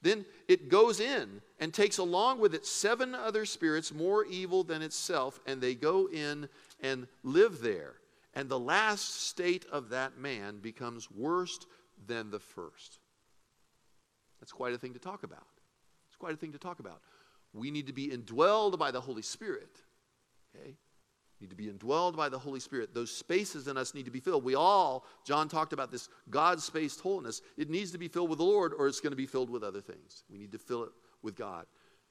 Then 0.02 0.26
it 0.48 0.68
goes 0.68 1.00
in 1.00 1.40
and 1.60 1.72
takes 1.72 1.98
along 1.98 2.40
with 2.40 2.54
it 2.54 2.66
seven 2.66 3.14
other 3.14 3.44
spirits 3.44 3.94
more 3.94 4.24
evil 4.24 4.64
than 4.64 4.82
itself, 4.82 5.40
and 5.46 5.60
they 5.60 5.74
go 5.74 6.08
in 6.08 6.48
and 6.80 7.06
live 7.22 7.60
there. 7.62 7.94
And 8.34 8.48
the 8.48 8.58
last 8.58 9.26
state 9.26 9.64
of 9.70 9.90
that 9.90 10.18
man 10.18 10.58
becomes 10.58 11.10
worse 11.10 11.58
than 12.06 12.30
the 12.30 12.40
first. 12.40 12.98
That's 14.40 14.52
quite 14.52 14.74
a 14.74 14.78
thing 14.78 14.94
to 14.94 14.98
talk 14.98 15.22
about. 15.22 15.46
It's 16.08 16.16
quite 16.16 16.34
a 16.34 16.36
thing 16.36 16.52
to 16.52 16.58
talk 16.58 16.80
about. 16.80 17.00
We 17.52 17.70
need 17.70 17.86
to 17.86 17.92
be 17.92 18.08
indwelled 18.08 18.78
by 18.78 18.90
the 18.90 19.00
Holy 19.00 19.22
Spirit. 19.22 19.80
Okay? 20.56 20.74
Need 21.42 21.50
to 21.50 21.56
be 21.56 21.66
indwelled 21.66 22.16
by 22.16 22.28
the 22.28 22.38
Holy 22.38 22.60
Spirit. 22.60 22.94
Those 22.94 23.10
spaces 23.10 23.68
in 23.68 23.76
us 23.76 23.94
need 23.94 24.04
to 24.04 24.10
be 24.10 24.20
filled. 24.20 24.44
We 24.44 24.54
all, 24.54 25.04
John 25.26 25.48
talked 25.48 25.72
about 25.72 25.90
this 25.90 26.08
God 26.30 26.60
spaced 26.62 27.00
holiness. 27.00 27.42
It 27.58 27.68
needs 27.68 27.90
to 27.92 27.98
be 27.98 28.08
filled 28.08 28.30
with 28.30 28.38
the 28.38 28.44
Lord 28.44 28.72
or 28.78 28.86
it's 28.86 29.00
going 29.00 29.12
to 29.12 29.16
be 29.16 29.26
filled 29.26 29.50
with 29.50 29.62
other 29.62 29.80
things. 29.80 30.24
We 30.30 30.38
need 30.38 30.52
to 30.52 30.58
fill 30.58 30.84
it 30.84 30.90
with 31.22 31.36
God. 31.36 31.66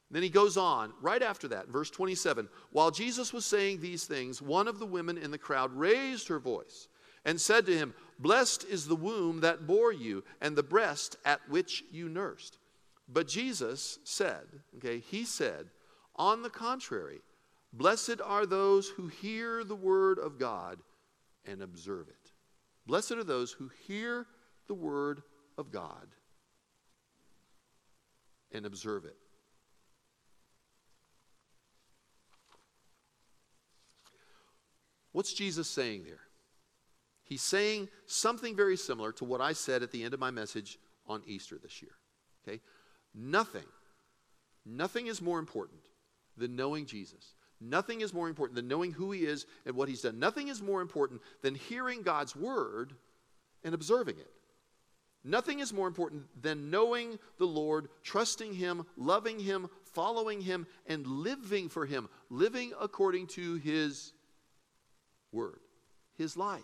And 0.10 0.15
then 0.17 0.24
he 0.24 0.30
goes 0.30 0.58
on, 0.58 0.91
right 1.02 1.24
after 1.24 1.48
that, 1.48 1.70
verse 1.70 1.89
27. 1.89 2.50
While 2.72 2.91
Jesus 2.91 3.32
was 3.32 3.46
saying 3.46 3.80
these 3.80 4.04
things, 4.04 4.41
one 4.41 4.67
of 4.67 4.78
the 4.78 4.86
women 4.86 5.17
in 5.17 5.32
the 5.32 5.38
crowd 5.38 5.72
raised 5.74 6.28
her 6.28 6.39
voice 6.39 6.89
and 7.24 7.39
said 7.39 7.65
to 7.65 7.78
him, 7.78 7.94
Blessed 8.20 8.65
is 8.65 8.88
the 8.88 8.96
womb 8.96 9.39
that 9.39 9.65
bore 9.65 9.94
you 9.94 10.24
and 10.41 10.56
the 10.56 10.63
breast 10.63 11.15
at 11.24 11.39
which 11.50 11.86
you 11.91 12.10
nursed. 12.10 12.58
But 13.08 13.28
Jesus 13.28 14.00
said, 14.04 14.46
okay, 14.78 15.00
he 15.00 15.24
said, 15.24 15.67
on 16.15 16.44
the 16.44 16.50
contrary, 16.50 17.22
Blessed 17.74 18.22
are 18.24 18.46
those 18.46 18.90
who 18.90 19.08
hear 19.08 19.64
the 19.64 19.76
word 19.76 20.20
of 20.20 20.38
God 20.38 20.80
and 21.46 21.62
observe 21.62 22.10
it. 22.10 22.32
Blessed 22.86 23.14
are 23.14 23.24
those 23.24 23.52
who 23.52 23.70
hear 23.88 24.28
the 24.68 24.74
word 24.74 25.22
of 25.58 25.72
God 25.72 26.08
and 28.52 28.66
observe 28.66 29.06
it. 29.06 29.16
What's 35.14 35.34
Jesus 35.34 35.70
saying 35.70 36.04
there? 36.04 36.22
He's 37.24 37.42
saying 37.42 37.90
something 38.06 38.56
very 38.56 38.76
similar 38.78 39.12
to 39.14 39.26
what 39.26 39.42
I 39.42 39.54
said 39.54 39.84
at 39.84 39.92
the 39.92 40.04
end 40.04 40.14
of 40.14 40.20
my 40.20 40.32
message 40.32 40.78
on 41.08 41.22
Easter 41.26 41.58
this 41.62 41.82
year. 41.82 41.92
Okay? 42.46 42.62
Nothing, 43.14 43.66
nothing 44.66 45.08
is 45.08 45.22
more 45.22 45.40
important 45.40 45.82
than 46.38 46.56
knowing 46.56 46.86
Jesus. 46.86 47.36
Nothing 47.62 48.02
is 48.02 48.13
more 48.13 48.28
important 48.28 48.56
than 48.56 48.67
knowing 48.67 48.91
who 48.91 49.12
He 49.12 49.21
is 49.21 49.45
and 49.65 49.76
what 49.76 49.88
He's 49.88 50.02
done. 50.02 50.19
Nothing 50.19 50.47
is 50.47 50.62
more 50.62 50.82
important 50.82 51.21
than 51.43 51.54
hearing 51.54 52.02
God's 52.02 52.36
word 52.36 52.93
and 53.63 53.76
observing 53.76 54.17
it. 54.17 54.32
Nothing 55.24 55.60
is 55.60 55.71
more 55.71 55.88
important 55.88 56.24
than 56.41 56.71
knowing 56.71 57.19
the 57.38 57.45
Lord, 57.45 57.89
trusting 58.02 58.56
Him, 58.56 58.86
loving 58.97 59.39
Him, 59.39 59.69
following 59.93 60.41
Him, 60.41 60.65
and 60.88 61.06
living 61.06 61.69
for 61.69 61.86
Him, 61.86 62.10
living 62.32 62.74
according 62.82 63.28
to 63.28 63.56
His 63.56 64.13
word, 65.32 65.60
His 66.17 66.36
life, 66.36 66.62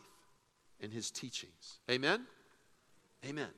and 0.81 0.91
His 0.91 1.12
teachings. 1.12 1.79
Amen? 1.91 2.25
Amen. 3.23 3.49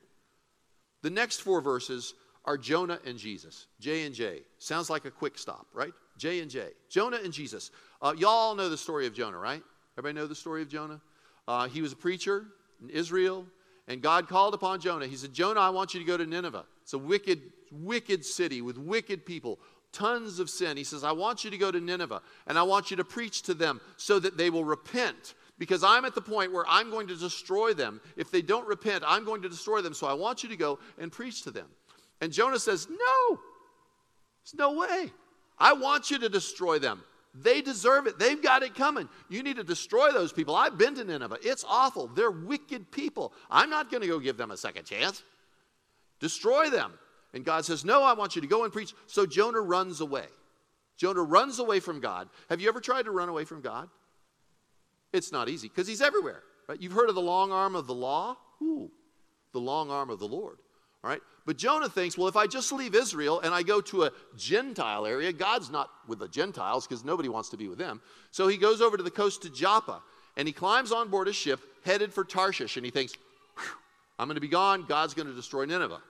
The 1.01 1.09
next 1.09 1.39
four 1.39 1.61
verses 1.61 2.13
are 2.43 2.57
Jonah 2.57 2.99
and 3.05 3.17
Jesus. 3.17 3.67
J 3.79 4.05
and 4.05 4.13
J. 4.15 4.41
Sounds 4.57 4.89
like 4.89 5.05
a 5.05 5.11
quick 5.11 5.37
stop, 5.37 5.67
right? 5.73 5.93
J 6.19 6.41
and 6.41 6.51
J. 6.51 6.67
Jonah 6.89 7.19
and 7.23 7.33
Jesus. 7.33 7.71
Uh, 8.01 8.13
y'all 8.17 8.55
know 8.55 8.69
the 8.69 8.77
story 8.77 9.07
of 9.07 9.13
Jonah, 9.13 9.37
right? 9.37 9.63
Everybody 9.97 10.21
know 10.21 10.27
the 10.27 10.35
story 10.35 10.61
of 10.61 10.69
Jonah? 10.69 11.01
Uh, 11.47 11.67
he 11.67 11.81
was 11.81 11.93
a 11.93 11.95
preacher 11.95 12.45
in 12.81 12.89
Israel, 12.89 13.45
and 13.87 14.01
God 14.01 14.27
called 14.27 14.53
upon 14.53 14.79
Jonah. 14.79 15.07
He 15.07 15.15
said, 15.15 15.33
Jonah, 15.33 15.61
I 15.61 15.69
want 15.69 15.93
you 15.93 15.99
to 15.99 16.05
go 16.05 16.17
to 16.17 16.25
Nineveh. 16.25 16.65
It's 16.83 16.93
a 16.93 16.97
wicked, 16.97 17.41
wicked 17.71 18.23
city 18.23 18.61
with 18.61 18.77
wicked 18.77 19.25
people, 19.25 19.59
tons 19.91 20.39
of 20.39 20.49
sin. 20.49 20.77
He 20.77 20.83
says, 20.83 21.03
I 21.03 21.11
want 21.11 21.43
you 21.43 21.49
to 21.49 21.57
go 21.57 21.71
to 21.71 21.79
Nineveh, 21.79 22.21
and 22.47 22.59
I 22.59 22.63
want 22.63 22.91
you 22.91 22.97
to 22.97 23.03
preach 23.03 23.41
to 23.43 23.53
them 23.53 23.81
so 23.97 24.19
that 24.19 24.37
they 24.37 24.49
will 24.49 24.65
repent 24.65 25.33
because 25.57 25.83
I'm 25.83 26.05
at 26.05 26.15
the 26.15 26.21
point 26.21 26.53
where 26.53 26.65
I'm 26.67 26.89
going 26.89 27.07
to 27.07 27.15
destroy 27.15 27.73
them. 27.73 27.99
If 28.15 28.31
they 28.31 28.41
don't 28.41 28.65
repent, 28.65 29.03
I'm 29.05 29.25
going 29.25 29.41
to 29.41 29.49
destroy 29.49 29.81
them. 29.81 29.93
So 29.93 30.07
I 30.07 30.13
want 30.13 30.41
you 30.41 30.49
to 30.49 30.55
go 30.55 30.79
and 30.97 31.11
preach 31.11 31.43
to 31.43 31.51
them. 31.51 31.67
And 32.21 32.31
Jonah 32.31 32.59
says, 32.59 32.87
No, 32.89 33.39
there's 34.43 34.55
no 34.57 34.73
way. 34.73 35.11
I 35.59 35.73
want 35.73 36.09
you 36.09 36.19
to 36.19 36.29
destroy 36.29 36.79
them. 36.79 37.03
They 37.33 37.61
deserve 37.61 38.07
it. 38.07 38.17
They've 38.17 38.41
got 38.41 38.63
it 38.63 38.73
coming. 38.73 39.07
You 39.29 39.43
need 39.43 39.57
to 39.57 39.63
destroy 39.63 40.11
those 40.11 40.33
people. 40.33 40.55
I've 40.55 40.77
been 40.77 40.95
to 40.95 41.03
Nineveh. 41.03 41.37
It's 41.43 41.63
awful. 41.67 42.07
They're 42.07 42.31
wicked 42.31 42.91
people. 42.91 43.33
I'm 43.51 43.69
not 43.69 43.91
going 43.91 44.01
to 44.01 44.07
go 44.07 44.19
give 44.19 44.37
them 44.37 44.51
a 44.51 44.57
second 44.57 44.85
chance. 44.85 45.21
Destroy 46.19 46.69
them. 46.69 46.93
And 47.33 47.45
God 47.45 47.65
says, 47.65 47.85
No, 47.85 48.03
I 48.03 48.13
want 48.13 48.35
you 48.35 48.41
to 48.41 48.47
go 48.47 48.63
and 48.63 48.73
preach. 48.73 48.93
So 49.05 49.25
Jonah 49.25 49.61
runs 49.61 50.01
away. 50.01 50.25
Jonah 50.97 51.23
runs 51.23 51.59
away 51.59 51.79
from 51.79 51.99
God. 51.99 52.29
Have 52.49 52.59
you 52.59 52.67
ever 52.67 52.81
tried 52.81 53.03
to 53.03 53.11
run 53.11 53.29
away 53.29 53.45
from 53.45 53.61
God? 53.61 53.89
It's 55.13 55.31
not 55.31 55.49
easy 55.49 55.67
because 55.69 55.87
he's 55.87 56.01
everywhere. 56.01 56.43
Right? 56.67 56.81
You've 56.81 56.93
heard 56.93 57.09
of 57.09 57.15
the 57.15 57.21
long 57.21 57.51
arm 57.51 57.75
of 57.75 57.87
the 57.87 57.93
law? 57.93 58.37
Ooh, 58.61 58.91
the 59.53 59.59
long 59.59 59.89
arm 59.89 60.09
of 60.09 60.19
the 60.19 60.27
Lord. 60.27 60.57
All 61.03 61.09
right? 61.09 61.21
But 61.45 61.57
Jonah 61.57 61.89
thinks, 61.89 62.17
well, 62.17 62.27
if 62.27 62.35
I 62.35 62.45
just 62.45 62.71
leave 62.71 62.93
Israel 62.93 63.39
and 63.39 63.53
I 63.53 63.63
go 63.63 63.81
to 63.81 64.03
a 64.03 64.11
Gentile 64.37 65.05
area, 65.05 65.31
God's 65.31 65.71
not 65.71 65.89
with 66.07 66.19
the 66.19 66.27
Gentiles 66.27 66.85
because 66.85 67.03
nobody 67.03 67.29
wants 67.29 67.49
to 67.49 67.57
be 67.57 67.67
with 67.67 67.77
them. 67.77 68.01
So 68.31 68.47
he 68.47 68.57
goes 68.57 68.81
over 68.81 68.97
to 68.97 69.03
the 69.03 69.11
coast 69.11 69.41
to 69.43 69.49
Joppa 69.49 70.01
and 70.37 70.47
he 70.47 70.53
climbs 70.53 70.91
on 70.91 71.09
board 71.09 71.27
a 71.27 71.33
ship 71.33 71.59
headed 71.85 72.13
for 72.13 72.23
Tarshish 72.23 72.77
and 72.77 72.85
he 72.85 72.91
thinks, 72.91 73.13
I'm 74.19 74.27
going 74.27 74.35
to 74.35 74.41
be 74.41 74.47
gone. 74.47 74.85
God's 74.87 75.13
going 75.13 75.27
to 75.27 75.33
destroy 75.33 75.65
Nineveh. 75.65 76.01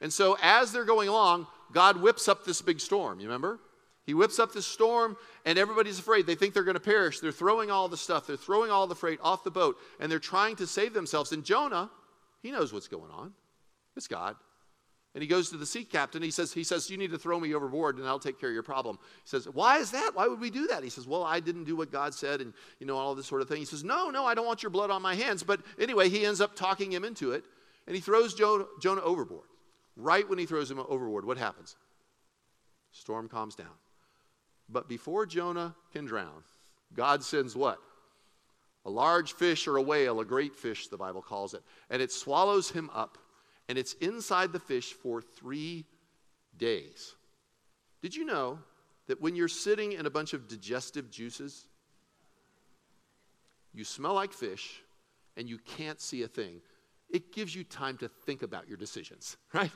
And 0.00 0.12
so 0.12 0.36
as 0.42 0.72
they're 0.72 0.84
going 0.84 1.08
along, 1.08 1.46
God 1.72 2.02
whips 2.02 2.28
up 2.28 2.44
this 2.44 2.60
big 2.60 2.80
storm. 2.80 3.20
You 3.20 3.28
remember? 3.28 3.60
He 4.04 4.14
whips 4.14 4.40
up 4.40 4.52
this 4.52 4.66
storm, 4.66 5.16
and 5.44 5.56
everybody's 5.56 6.00
afraid. 6.00 6.26
They 6.26 6.34
think 6.34 6.54
they're 6.54 6.64
going 6.64 6.74
to 6.74 6.80
perish. 6.80 7.20
They're 7.20 7.30
throwing 7.30 7.70
all 7.70 7.88
the 7.88 7.96
stuff, 7.96 8.26
they're 8.26 8.36
throwing 8.36 8.70
all 8.70 8.88
the 8.88 8.96
freight 8.96 9.20
off 9.22 9.44
the 9.44 9.50
boat, 9.50 9.76
and 10.00 10.10
they're 10.10 10.18
trying 10.18 10.56
to 10.56 10.66
save 10.66 10.92
themselves. 10.92 11.30
And 11.30 11.44
Jonah, 11.44 11.88
he 12.42 12.50
knows 12.50 12.72
what's 12.72 12.88
going 12.88 13.12
on. 13.12 13.32
It's 13.96 14.08
God. 14.08 14.36
And 15.14 15.20
he 15.20 15.28
goes 15.28 15.50
to 15.50 15.58
the 15.58 15.66
sea 15.66 15.84
captain. 15.84 16.22
He 16.22 16.30
says, 16.30 16.54
he 16.54 16.64
says, 16.64 16.88
You 16.88 16.96
need 16.96 17.10
to 17.10 17.18
throw 17.18 17.38
me 17.38 17.54
overboard 17.54 17.98
and 17.98 18.06
I'll 18.06 18.18
take 18.18 18.40
care 18.40 18.48
of 18.48 18.54
your 18.54 18.62
problem. 18.62 18.98
He 19.24 19.28
says, 19.28 19.46
Why 19.46 19.78
is 19.78 19.90
that? 19.90 20.12
Why 20.14 20.26
would 20.26 20.40
we 20.40 20.50
do 20.50 20.68
that? 20.68 20.82
He 20.82 20.88
says, 20.88 21.06
Well, 21.06 21.22
I 21.22 21.38
didn't 21.38 21.64
do 21.64 21.76
what 21.76 21.92
God 21.92 22.14
said 22.14 22.40
and 22.40 22.54
you 22.78 22.86
know, 22.86 22.96
all 22.96 23.14
this 23.14 23.26
sort 23.26 23.42
of 23.42 23.48
thing. 23.48 23.58
He 23.58 23.66
says, 23.66 23.84
No, 23.84 24.08
no, 24.08 24.24
I 24.24 24.34
don't 24.34 24.46
want 24.46 24.62
your 24.62 24.70
blood 24.70 24.90
on 24.90 25.02
my 25.02 25.14
hands. 25.14 25.42
But 25.42 25.60
anyway, 25.78 26.08
he 26.08 26.24
ends 26.24 26.40
up 26.40 26.56
talking 26.56 26.90
him 26.90 27.04
into 27.04 27.32
it, 27.32 27.44
and 27.86 27.94
he 27.94 28.00
throws 28.00 28.32
Jonah, 28.32 28.64
Jonah 28.80 29.02
overboard. 29.02 29.48
Right 29.96 30.26
when 30.26 30.38
he 30.38 30.46
throws 30.46 30.70
him 30.70 30.78
overboard, 30.78 31.26
what 31.26 31.36
happens? 31.36 31.76
Storm 32.92 33.28
calms 33.28 33.54
down. 33.54 33.66
But 34.68 34.88
before 34.88 35.26
Jonah 35.26 35.74
can 35.92 36.06
drown, 36.06 36.42
God 36.94 37.22
sends 37.22 37.54
what? 37.54 37.78
A 38.84 38.90
large 38.90 39.34
fish 39.34 39.68
or 39.68 39.76
a 39.76 39.82
whale, 39.82 40.20
a 40.20 40.24
great 40.24 40.56
fish, 40.56 40.88
the 40.88 40.96
Bible 40.96 41.22
calls 41.22 41.54
it. 41.54 41.62
And 41.90 42.00
it 42.00 42.10
swallows 42.10 42.70
him 42.70 42.90
up. 42.94 43.18
And 43.72 43.78
it's 43.78 43.94
inside 43.94 44.52
the 44.52 44.58
fish 44.58 44.92
for 44.92 45.22
three 45.22 45.86
days. 46.58 47.14
Did 48.02 48.14
you 48.14 48.26
know 48.26 48.58
that 49.06 49.18
when 49.18 49.34
you're 49.34 49.48
sitting 49.48 49.92
in 49.92 50.04
a 50.04 50.10
bunch 50.10 50.34
of 50.34 50.46
digestive 50.46 51.10
juices, 51.10 51.64
you 53.72 53.84
smell 53.84 54.12
like 54.12 54.34
fish 54.34 54.82
and 55.38 55.48
you 55.48 55.56
can't 55.56 56.02
see 56.02 56.22
a 56.22 56.28
thing? 56.28 56.60
It 57.08 57.32
gives 57.32 57.54
you 57.54 57.64
time 57.64 57.96
to 57.96 58.08
think 58.08 58.42
about 58.42 58.68
your 58.68 58.76
decisions, 58.76 59.38
right? 59.54 59.72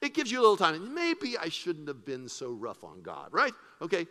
It 0.00 0.14
gives 0.14 0.30
you 0.30 0.38
a 0.38 0.42
little 0.42 0.56
time. 0.56 0.94
Maybe 0.94 1.36
I 1.36 1.48
shouldn't 1.48 1.88
have 1.88 2.04
been 2.04 2.28
so 2.28 2.52
rough 2.52 2.84
on 2.84 3.02
God, 3.02 3.30
right? 3.32 3.52
Okay. 3.82 4.06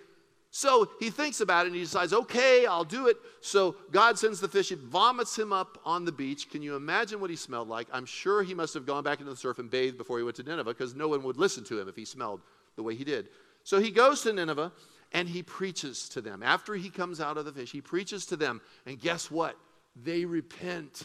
So 0.55 0.87
he 1.01 1.09
thinks 1.09 1.41
about 1.41 1.65
it 1.65 1.67
and 1.67 1.75
he 1.75 1.81
decides, 1.81 2.13
okay, 2.13 2.65
I'll 2.65 2.85
do 2.85 3.07
it. 3.07 3.17
So 3.41 3.75
God 3.91 4.17
sends 4.17 4.39
the 4.39 4.47
fish, 4.47 4.71
it 4.71 4.79
vomits 4.79 5.37
him 5.37 5.51
up 5.51 5.81
on 5.83 6.05
the 6.05 6.13
beach. 6.13 6.49
Can 6.49 6.61
you 6.61 6.77
imagine 6.77 7.19
what 7.19 7.29
he 7.29 7.35
smelled 7.35 7.67
like? 7.67 7.89
I'm 7.91 8.05
sure 8.05 8.41
he 8.41 8.53
must 8.53 8.73
have 8.73 8.85
gone 8.85 9.03
back 9.03 9.19
into 9.19 9.31
the 9.31 9.35
surf 9.35 9.59
and 9.59 9.69
bathed 9.69 9.97
before 9.97 10.17
he 10.17 10.23
went 10.23 10.37
to 10.37 10.43
Nineveh 10.43 10.73
because 10.73 10.95
no 10.95 11.09
one 11.09 11.23
would 11.23 11.35
listen 11.35 11.65
to 11.65 11.77
him 11.77 11.89
if 11.89 11.97
he 11.97 12.05
smelled 12.05 12.39
the 12.77 12.83
way 12.83 12.95
he 12.95 13.03
did. 13.03 13.27
So 13.65 13.81
he 13.81 13.91
goes 13.91 14.21
to 14.21 14.31
Nineveh 14.31 14.71
and 15.11 15.27
he 15.27 15.43
preaches 15.43 16.07
to 16.07 16.21
them. 16.21 16.41
After 16.41 16.73
he 16.73 16.89
comes 16.89 17.19
out 17.19 17.35
of 17.37 17.43
the 17.43 17.51
fish, 17.51 17.73
he 17.73 17.81
preaches 17.81 18.25
to 18.27 18.37
them. 18.37 18.61
And 18.85 18.97
guess 18.97 19.29
what? 19.29 19.57
They 20.05 20.23
repent 20.23 21.03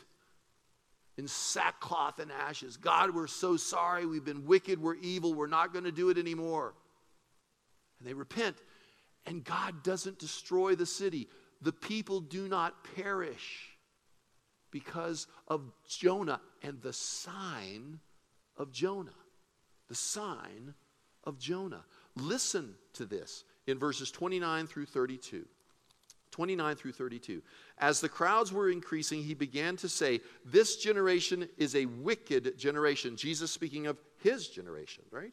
in 1.18 1.26
sackcloth 1.26 2.20
and 2.20 2.30
ashes. 2.30 2.76
God, 2.76 3.12
we're 3.12 3.26
so 3.26 3.56
sorry. 3.56 4.06
We've 4.06 4.24
been 4.24 4.46
wicked. 4.46 4.80
We're 4.80 4.94
evil. 4.94 5.34
We're 5.34 5.48
not 5.48 5.72
going 5.72 5.86
to 5.86 5.92
do 5.92 6.08
it 6.08 6.18
anymore. 6.18 6.72
And 7.98 8.06
they 8.06 8.14
repent. 8.14 8.54
And 9.26 9.44
God 9.44 9.82
doesn't 9.82 10.18
destroy 10.18 10.74
the 10.74 10.86
city. 10.86 11.28
The 11.62 11.72
people 11.72 12.20
do 12.20 12.48
not 12.48 12.74
perish 12.96 13.68
because 14.70 15.26
of 15.48 15.72
Jonah 15.88 16.40
and 16.62 16.80
the 16.80 16.92
sign 16.92 18.00
of 18.56 18.72
Jonah. 18.72 19.10
The 19.88 19.94
sign 19.94 20.74
of 21.24 21.38
Jonah. 21.38 21.84
Listen 22.16 22.74
to 22.94 23.04
this 23.04 23.44
in 23.66 23.78
verses 23.78 24.10
29 24.10 24.66
through 24.66 24.86
32. 24.86 25.46
29 26.30 26.76
through 26.76 26.92
32. 26.92 27.42
As 27.78 28.00
the 28.00 28.08
crowds 28.08 28.52
were 28.52 28.70
increasing, 28.70 29.22
he 29.22 29.34
began 29.34 29.76
to 29.76 29.88
say, 29.88 30.20
This 30.44 30.76
generation 30.76 31.48
is 31.58 31.74
a 31.74 31.86
wicked 31.86 32.56
generation. 32.56 33.16
Jesus 33.16 33.50
speaking 33.50 33.86
of 33.86 33.98
his 34.18 34.48
generation, 34.48 35.02
right? 35.10 35.32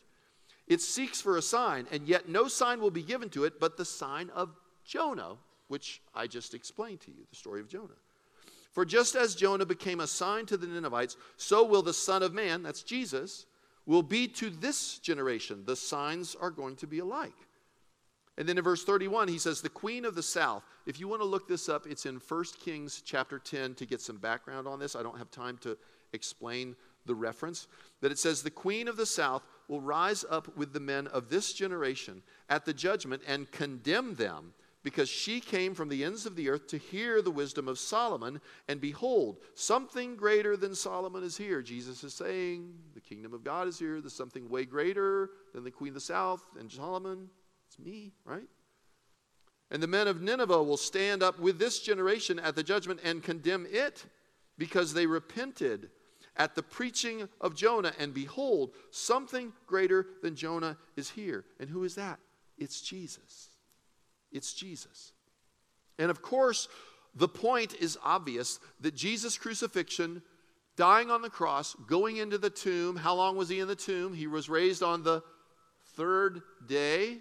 It 0.68 0.82
seeks 0.82 1.22
for 1.22 1.38
a 1.38 1.42
sign, 1.42 1.88
and 1.92 2.08
yet 2.08 2.28
no 2.28 2.48
sign 2.48 2.82
will 2.82 2.92
be 2.92 3.04
given 3.04 3.30
to 3.30 3.46
it 3.46 3.60
but 3.60 3.78
the 3.78 3.86
sign 3.86 4.30
of 4.32 4.56
Jonah, 4.84 5.36
which 5.68 6.02
I 6.14 6.28
just 6.28 6.54
explained 6.54 7.02
to 7.02 7.12
you, 7.12 7.24
the 7.30 7.36
story 7.36 7.62
of 7.62 7.70
Jonah. 7.70 7.96
For 8.72 8.86
just 8.86 9.16
as 9.16 9.34
Jonah 9.34 9.66
became 9.66 10.00
a 10.00 10.08
sign 10.08 10.46
to 10.48 10.58
the 10.58 10.68
Ninevites, 10.68 11.18
so 11.36 11.66
will 11.66 11.82
the 11.82 11.94
Son 11.94 12.22
of 12.22 12.34
Man, 12.34 12.64
that's 12.64 12.84
Jesus, 12.84 13.46
will 13.86 14.04
be 14.04 14.28
to 14.28 14.50
this 14.50 15.00
generation. 15.00 15.64
The 15.66 15.76
signs 15.76 16.36
are 16.40 16.52
going 16.52 16.76
to 16.76 16.88
be 16.88 17.00
alike. 17.00 17.34
And 18.38 18.48
then 18.48 18.58
in 18.58 18.64
verse 18.64 18.84
31, 18.84 19.30
he 19.30 19.40
says, 19.40 19.62
The 19.62 19.70
queen 19.70 20.06
of 20.06 20.14
the 20.14 20.22
south. 20.22 20.64
If 20.86 21.00
you 21.00 21.08
want 21.08 21.22
to 21.22 21.28
look 21.28 21.48
this 21.48 21.70
up, 21.70 21.88
it's 21.88 22.06
in 22.06 22.18
1 22.18 22.44
Kings 22.64 23.02
chapter 23.04 23.40
10 23.40 23.74
to 23.76 23.86
get 23.86 24.00
some 24.00 24.18
background 24.18 24.68
on 24.68 24.80
this. 24.80 24.96
I 24.96 25.02
don't 25.02 25.18
have 25.18 25.32
time 25.32 25.58
to 25.62 25.76
explain 26.14 26.76
the 27.06 27.16
reference. 27.16 27.68
That 28.02 28.12
it 28.12 28.20
says, 28.20 28.44
The 28.44 28.52
queen 28.52 28.88
of 28.88 28.96
the 28.96 29.08
south 29.08 29.42
will 29.68 29.82
rise 29.82 30.24
up 30.30 30.56
with 30.58 30.74
the 30.74 30.80
men 30.80 31.08
of 31.08 31.30
this 31.30 31.54
generation 31.54 32.22
at 32.50 32.66
the 32.66 32.74
judgment 32.74 33.22
and 33.28 33.52
condemn 33.52 34.16
them 34.16 34.54
because 34.84 35.10
she 35.10 35.42
came 35.42 35.74
from 35.74 35.90
the 35.90 36.04
ends 36.04 36.26
of 36.26 36.38
the 36.38 36.50
earth 36.50 36.68
to 36.68 36.78
hear 36.78 37.22
the 37.22 37.32
wisdom 37.32 37.68
of 37.68 37.78
Solomon. 37.78 38.40
And 38.70 38.80
behold, 38.80 39.40
something 39.54 40.16
greater 40.16 40.56
than 40.56 40.74
Solomon 40.74 41.24
is 41.24 41.36
here. 41.36 41.62
Jesus 41.62 42.06
is 42.06 42.14
saying, 42.14 42.74
The 42.94 43.02
kingdom 43.02 43.34
of 43.34 43.44
God 43.44 43.68
is 43.68 43.78
here. 43.78 44.00
There's 44.00 44.14
something 44.14 44.48
way 44.48 44.64
greater 44.64 45.32
than 45.54 45.66
the 45.66 45.72
queen 45.72 45.90
of 45.90 45.96
the 45.96 46.00
south 46.00 46.46
and 46.58 46.72
Solomon. 46.72 47.30
It's 47.68 47.78
me, 47.78 48.14
right? 48.24 48.48
And 49.70 49.84
the 49.84 49.88
men 49.88 50.08
of 50.08 50.22
Nineveh 50.22 50.64
will 50.64 50.78
stand 50.78 51.22
up 51.22 51.38
with 51.38 51.60
this 51.60 51.82
generation 51.82 52.40
at 52.40 52.56
the 52.56 52.64
judgment 52.64 53.02
and 53.04 53.22
condemn 53.22 53.68
it 53.70 54.06
because 54.58 54.94
they 54.94 55.06
repented 55.06 55.90
at 56.38 56.56
the 56.56 56.64
preaching 56.64 57.28
of 57.42 57.56
Jonah. 57.56 57.94
And 58.00 58.14
behold, 58.14 58.72
something 58.92 59.54
greater 59.66 60.08
than 60.22 60.36
Jonah 60.36 60.78
is 60.96 61.10
here. 61.10 61.44
And 61.60 61.70
who 61.70 61.84
is 61.84 61.96
that? 61.96 62.20
It's 62.58 62.82
Jesus. 62.82 63.50
It's 64.32 64.54
Jesus. 64.54 65.14
And 66.00 66.12
of 66.12 66.22
course, 66.22 66.68
the 67.16 67.28
point 67.28 67.76
is 67.80 67.98
obvious 68.04 68.60
that 68.82 68.96
Jesus' 68.96 69.38
crucifixion, 69.38 70.22
dying 70.76 71.10
on 71.10 71.22
the 71.22 71.30
cross, 71.30 71.76
going 71.88 72.18
into 72.18 72.38
the 72.38 72.50
tomb, 72.50 72.96
how 72.96 73.16
long 73.16 73.36
was 73.36 73.50
he 73.50 73.60
in 73.60 73.68
the 73.68 73.76
tomb? 73.76 74.14
He 74.14 74.28
was 74.28 74.50
raised 74.50 74.84
on 74.84 75.04
the 75.04 75.24
third 75.96 76.42
day. 76.68 77.18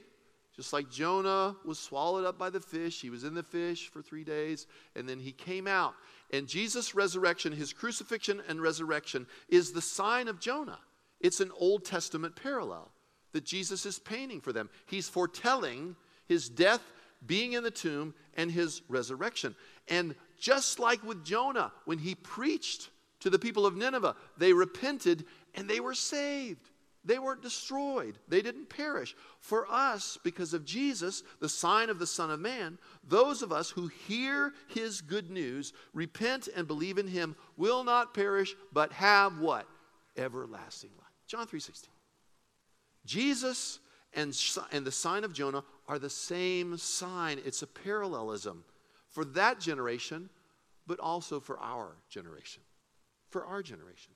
Just 0.56 0.72
like 0.72 0.90
Jonah 0.90 1.54
was 1.66 1.78
swallowed 1.78 2.24
up 2.24 2.38
by 2.38 2.48
the 2.48 2.60
fish, 2.60 3.02
he 3.02 3.10
was 3.10 3.24
in 3.24 3.34
the 3.34 3.42
fish 3.42 3.88
for 3.88 4.00
three 4.00 4.24
days, 4.24 4.66
and 4.94 5.06
then 5.06 5.20
he 5.20 5.32
came 5.32 5.66
out. 5.66 5.94
And 6.32 6.48
Jesus' 6.48 6.94
resurrection, 6.94 7.52
his 7.52 7.74
crucifixion 7.74 8.42
and 8.48 8.60
resurrection, 8.60 9.26
is 9.50 9.72
the 9.72 9.82
sign 9.82 10.28
of 10.28 10.40
Jonah. 10.40 10.78
It's 11.20 11.40
an 11.40 11.52
Old 11.58 11.84
Testament 11.84 12.36
parallel 12.36 12.90
that 13.32 13.44
Jesus 13.44 13.84
is 13.84 13.98
painting 13.98 14.40
for 14.40 14.52
them. 14.52 14.70
He's 14.86 15.10
foretelling 15.10 15.94
his 16.26 16.48
death, 16.48 16.80
being 17.26 17.52
in 17.52 17.62
the 17.62 17.70
tomb, 17.70 18.14
and 18.34 18.50
his 18.50 18.80
resurrection. 18.88 19.54
And 19.88 20.14
just 20.40 20.78
like 20.78 21.02
with 21.04 21.22
Jonah, 21.22 21.70
when 21.84 21.98
he 21.98 22.14
preached 22.14 22.88
to 23.20 23.28
the 23.28 23.38
people 23.38 23.66
of 23.66 23.76
Nineveh, 23.76 24.16
they 24.38 24.54
repented 24.54 25.26
and 25.54 25.68
they 25.68 25.80
were 25.80 25.94
saved. 25.94 26.70
They 27.06 27.18
weren't 27.18 27.42
destroyed, 27.42 28.18
they 28.28 28.42
didn't 28.42 28.68
perish. 28.68 29.14
For 29.40 29.66
us, 29.70 30.18
because 30.24 30.52
of 30.52 30.64
Jesus, 30.64 31.22
the 31.40 31.48
sign 31.48 31.88
of 31.88 31.98
the 31.98 32.06
Son 32.06 32.30
of 32.30 32.40
Man, 32.40 32.78
those 33.08 33.42
of 33.42 33.52
us 33.52 33.70
who 33.70 33.86
hear 33.86 34.52
his 34.68 35.00
good 35.00 35.30
news, 35.30 35.72
repent 35.94 36.48
and 36.54 36.66
believe 36.66 36.98
in 36.98 37.06
him, 37.06 37.36
will 37.56 37.84
not 37.84 38.12
perish, 38.12 38.56
but 38.72 38.92
have 38.92 39.38
what? 39.38 39.68
Everlasting 40.16 40.90
life. 40.98 41.06
John 41.26 41.46
3:16. 41.46 41.86
Jesus 43.04 43.78
and, 44.12 44.36
and 44.72 44.86
the 44.86 44.92
sign 44.92 45.24
of 45.24 45.32
Jonah 45.32 45.62
are 45.86 45.98
the 45.98 46.10
same 46.10 46.76
sign. 46.76 47.38
It's 47.44 47.62
a 47.62 47.66
parallelism 47.66 48.64
for 49.10 49.24
that 49.26 49.60
generation, 49.60 50.28
but 50.86 50.98
also 50.98 51.38
for 51.38 51.58
our 51.60 51.96
generation. 52.08 52.62
For 53.28 53.44
our 53.44 53.62
generation. 53.62 54.12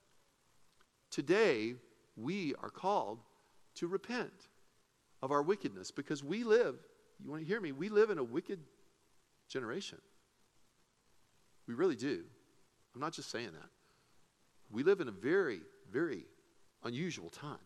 Today, 1.11 1.75
we 2.17 2.55
are 2.63 2.71
called 2.71 3.21
to 3.77 3.87
repent 3.87 4.49
of 5.23 5.31
our 5.31 5.43
wickedness 5.43 5.91
because 5.91 6.25
we 6.25 6.45
live, 6.45 6.77
you 7.23 7.31
want 7.31 7.43
to 7.43 7.49
hear 7.49 7.61
me, 7.61 7.73
we 7.73 7.89
live 7.89 8.11
in 8.11 8.19
a 8.19 8.25
wicked 8.25 8.61
generation. 9.49 9.99
We 11.67 11.75
really 11.75 11.97
do. 11.97 12.23
I'm 12.95 13.01
not 13.01 13.13
just 13.13 13.31
saying 13.31 13.51
that. 13.53 13.69
We 14.71 14.83
live 14.83 15.01
in 15.01 15.09
a 15.09 15.13
very, 15.13 15.61
very 15.91 16.25
unusual 16.85 17.31
time. 17.31 17.59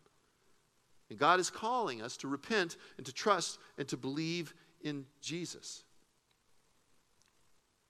And 1.11 1.19
God 1.19 1.39
is 1.39 1.51
calling 1.51 2.03
us 2.03 2.17
to 2.19 2.29
repent 2.29 2.77
and 2.97 3.07
to 3.07 3.13
trust 3.13 3.59
and 3.79 3.87
to 3.89 3.97
believe 3.97 4.55
in 4.83 5.05
Jesus. 5.21 5.85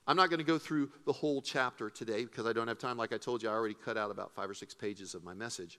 I'm 0.07 0.17
not 0.17 0.29
going 0.29 0.39
to 0.39 0.45
go 0.45 0.59
through 0.59 0.91
the 1.07 1.13
whole 1.13 1.41
chapter 1.41 1.89
today 1.89 2.25
because 2.25 2.47
I 2.47 2.53
don't 2.53 2.69
have 2.69 2.79
time. 2.79 2.99
Like 2.99 3.13
I 3.13 3.19
told 3.19 3.43
you, 3.43 3.49
I 3.49 3.53
already 3.53 3.75
cut 3.75 3.97
out 3.97 4.11
about 4.11 4.35
five 4.35 4.51
or 4.51 4.55
six 4.55 4.75
pages 4.75 5.15
of 5.15 5.25
my 5.25 5.33
message. 5.33 5.79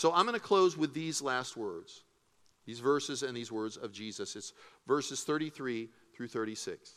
So 0.00 0.14
I'm 0.14 0.24
going 0.24 0.32
to 0.32 0.40
close 0.40 0.78
with 0.78 0.94
these 0.94 1.20
last 1.20 1.58
words, 1.58 2.04
these 2.64 2.80
verses 2.80 3.22
and 3.22 3.36
these 3.36 3.52
words 3.52 3.76
of 3.76 3.92
Jesus. 3.92 4.34
It's 4.34 4.54
verses 4.86 5.24
33 5.24 5.90
through 6.16 6.28
36. 6.28 6.92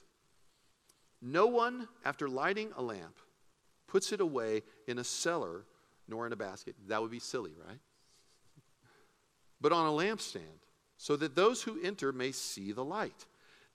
No 1.21 1.47
one, 1.47 1.89
after 2.05 2.29
lighting 2.29 2.69
a 2.77 2.81
lamp, 2.81 3.17
puts 3.87 4.13
it 4.13 4.21
away 4.21 4.61
in 4.87 4.99
a 4.99 5.03
cellar 5.03 5.65
nor 6.07 6.25
in 6.25 6.31
a 6.31 6.37
basket. 6.37 6.75
That 6.87 7.01
would 7.01 7.11
be 7.11 7.19
silly, 7.19 7.51
right? 7.67 7.79
But 9.59 9.73
on 9.73 9.85
a 9.85 9.89
lampstand, 9.89 10.61
so 10.95 11.17
that 11.17 11.35
those 11.35 11.61
who 11.61 11.83
enter 11.83 12.13
may 12.13 12.31
see 12.31 12.71
the 12.71 12.85
light. 12.85 13.25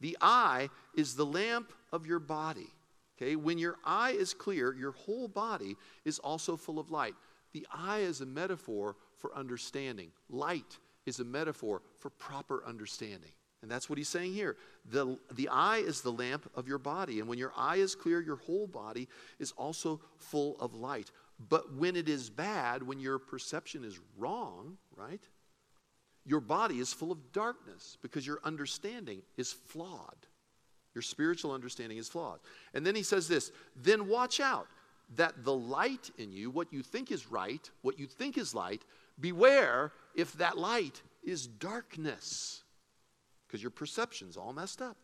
The 0.00 0.16
eye 0.22 0.70
is 0.96 1.16
the 1.16 1.26
lamp 1.26 1.74
of 1.92 2.06
your 2.06 2.18
body. 2.18 2.72
Okay, 3.18 3.36
when 3.36 3.58
your 3.58 3.76
eye 3.84 4.12
is 4.12 4.32
clear, 4.32 4.74
your 4.74 4.92
whole 4.92 5.28
body 5.28 5.76
is 6.06 6.18
also 6.18 6.56
full 6.56 6.78
of 6.78 6.90
light. 6.90 7.14
The 7.52 7.66
eye 7.70 7.98
is 7.98 8.22
a 8.22 8.26
metaphor 8.26 8.96
for 9.18 9.34
understanding. 9.34 10.10
Light 10.30 10.78
is 11.06 11.20
a 11.20 11.24
metaphor 11.24 11.82
for 11.98 12.10
proper 12.10 12.62
understanding. 12.66 13.32
And 13.60 13.70
that's 13.70 13.90
what 13.90 13.98
he's 13.98 14.08
saying 14.08 14.34
here. 14.34 14.56
The, 14.90 15.18
the 15.32 15.48
eye 15.48 15.78
is 15.78 16.00
the 16.00 16.12
lamp 16.12 16.48
of 16.54 16.68
your 16.68 16.78
body. 16.78 17.18
And 17.18 17.28
when 17.28 17.38
your 17.38 17.52
eye 17.56 17.76
is 17.76 17.94
clear, 17.94 18.20
your 18.20 18.36
whole 18.36 18.68
body 18.68 19.08
is 19.40 19.52
also 19.52 20.00
full 20.18 20.56
of 20.60 20.74
light. 20.74 21.10
But 21.48 21.74
when 21.74 21.96
it 21.96 22.08
is 22.08 22.30
bad, 22.30 22.82
when 22.84 23.00
your 23.00 23.18
perception 23.18 23.84
is 23.84 23.98
wrong, 24.16 24.76
right? 24.96 25.22
Your 26.24 26.40
body 26.40 26.78
is 26.78 26.92
full 26.92 27.10
of 27.10 27.32
darkness 27.32 27.96
because 28.00 28.26
your 28.26 28.38
understanding 28.44 29.22
is 29.36 29.52
flawed. 29.52 30.26
Your 30.94 31.02
spiritual 31.02 31.52
understanding 31.52 31.98
is 31.98 32.08
flawed. 32.08 32.38
And 32.74 32.86
then 32.86 32.94
he 32.94 33.02
says 33.02 33.28
this 33.28 33.50
then 33.76 34.08
watch 34.08 34.40
out 34.40 34.68
that 35.16 35.44
the 35.44 35.54
light 35.54 36.10
in 36.18 36.32
you, 36.32 36.50
what 36.50 36.72
you 36.72 36.82
think 36.82 37.10
is 37.10 37.30
right, 37.30 37.70
what 37.82 37.98
you 37.98 38.06
think 38.06 38.36
is 38.36 38.54
light, 38.54 38.84
beware 39.20 39.92
if 40.14 40.32
that 40.34 40.58
light 40.58 41.02
is 41.22 41.46
darkness, 41.46 42.62
because 43.46 43.62
your 43.62 43.70
perception's 43.70 44.36
all 44.36 44.52
messed 44.52 44.82
up. 44.82 44.96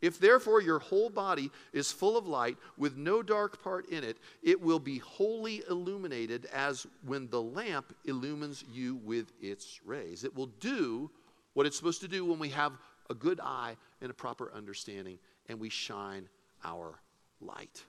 If 0.00 0.18
therefore 0.18 0.60
your 0.60 0.80
whole 0.80 1.10
body 1.10 1.50
is 1.72 1.92
full 1.92 2.16
of 2.16 2.26
light 2.26 2.56
with 2.76 2.96
no 2.96 3.22
dark 3.22 3.62
part 3.62 3.88
in 3.88 4.02
it, 4.02 4.18
it 4.42 4.60
will 4.60 4.80
be 4.80 4.98
wholly 4.98 5.62
illuminated 5.70 6.46
as 6.46 6.86
when 7.06 7.28
the 7.28 7.40
lamp 7.40 7.94
illumines 8.04 8.64
you 8.72 8.96
with 8.96 9.32
its 9.40 9.80
rays. 9.84 10.24
It 10.24 10.34
will 10.34 10.50
do 10.58 11.08
what 11.54 11.66
it's 11.66 11.76
supposed 11.76 12.00
to 12.00 12.08
do 12.08 12.24
when 12.24 12.40
we 12.40 12.48
have 12.48 12.72
a 13.10 13.14
good 13.14 13.38
eye 13.40 13.76
and 14.00 14.10
a 14.10 14.14
proper 14.14 14.52
understanding 14.52 15.18
and 15.48 15.60
we 15.60 15.68
shine 15.68 16.28
our 16.64 16.98
light. 17.40 17.84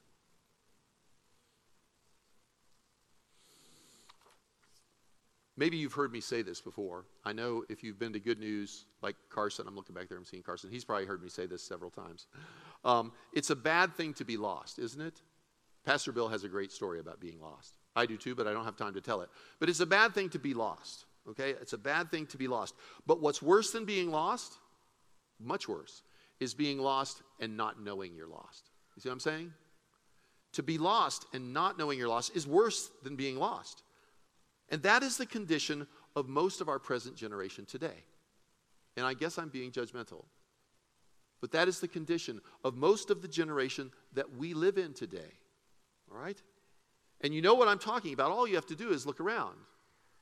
Maybe 5.56 5.78
you've 5.78 5.94
heard 5.94 6.12
me 6.12 6.20
say 6.20 6.42
this 6.42 6.62
before. 6.62 7.06
I 7.24 7.32
know 7.32 7.64
if 7.70 7.84
you've 7.84 8.00
been 8.00 8.14
to 8.14 8.20
Good 8.20 8.40
News, 8.40 8.86
like 9.02 9.16
Carson, 9.30 9.68
I'm 9.68 9.76
looking 9.76 9.94
back 9.94 10.10
there, 10.10 10.18
I'm 10.18 10.26
seeing 10.26 10.42
Carson. 10.42 10.72
He's 10.72 10.84
probably 10.84 11.06
heard 11.06 11.22
me 11.22 11.30
say 11.30 11.46
this 11.46 11.62
several 11.62 11.92
times. 11.92 12.26
Um, 12.84 13.12
it's 13.34 13.52
a 13.52 13.56
bad 13.56 13.94
thing 13.96 14.14
to 14.16 14.26
be 14.26 14.36
lost, 14.36 14.80
isn't 14.80 15.00
it? 15.02 15.22
Pastor 15.86 16.12
Bill 16.12 16.28
has 16.30 16.44
a 16.44 16.48
great 16.48 16.72
story 16.72 17.00
about 17.00 17.20
being 17.20 17.40
lost. 17.40 17.78
I 17.96 18.06
do 18.06 18.18
too, 18.18 18.34
but 18.34 18.48
I 18.48 18.54
don't 18.54 18.66
have 18.66 18.78
time 18.78 18.96
to 18.96 19.02
tell 19.02 19.22
it. 19.22 19.30
But 19.60 19.70
it's 19.70 19.80
a 19.80 19.86
bad 19.86 20.16
thing 20.16 20.30
to 20.30 20.40
be 20.40 20.56
lost, 20.56 21.06
okay? 21.30 21.52
It's 21.52 21.74
a 21.74 21.78
bad 21.78 22.10
thing 22.10 22.26
to 22.28 22.38
be 22.38 22.48
lost. 22.48 22.74
But 23.06 23.22
what's 23.22 23.42
worse 23.42 23.72
than 23.72 23.86
being 23.86 24.10
lost, 24.10 24.58
much 25.40 25.68
worse, 25.68 26.02
is 26.40 26.54
being 26.54 26.80
lost 26.80 27.22
and 27.40 27.56
not 27.56 27.82
knowing 27.82 28.16
you're 28.16 28.28
lost. 28.28 28.72
You 28.96 29.02
see 29.02 29.10
what 29.10 29.14
I'm 29.14 29.20
saying? 29.20 29.54
To 30.54 30.64
be 30.64 30.78
lost 30.78 31.26
and 31.34 31.54
not 31.54 31.78
knowing 31.78 32.00
you're 32.00 32.08
lost 32.08 32.36
is 32.36 32.48
worse 32.48 32.90
than 33.04 33.16
being 33.16 33.38
lost. 33.38 33.84
And 34.74 34.82
that 34.82 35.04
is 35.04 35.18
the 35.18 35.28
condition 35.28 35.86
of 36.16 36.28
most 36.28 36.60
of 36.60 36.68
our 36.68 36.80
present 36.80 37.16
generation 37.16 37.64
today. 37.64 38.04
And 38.98 39.06
I 39.06 39.14
guess 39.14 39.38
I'm 39.38 39.50
being 39.50 39.70
judgmental. 39.70 40.26
But 41.42 41.52
that 41.52 41.68
is 41.68 41.80
the 41.80 41.88
condition 41.88 42.42
of 42.64 42.76
most 42.76 43.12
of 43.12 43.22
the 43.22 43.28
generation 43.28 43.92
that 44.14 44.36
we 44.36 44.56
live 44.56 44.80
in 44.80 44.94
today. 44.94 45.32
All 46.12 46.18
right? 46.18 46.42
And 47.22 47.36
you 47.36 47.42
know 47.44 47.54
what 47.54 47.68
I'm 47.68 47.78
talking 47.78 48.16
about. 48.16 48.32
All 48.32 48.48
you 48.48 48.56
have 48.56 48.66
to 48.66 48.76
do 48.76 48.90
is 48.90 49.06
look 49.06 49.20
around, 49.20 49.54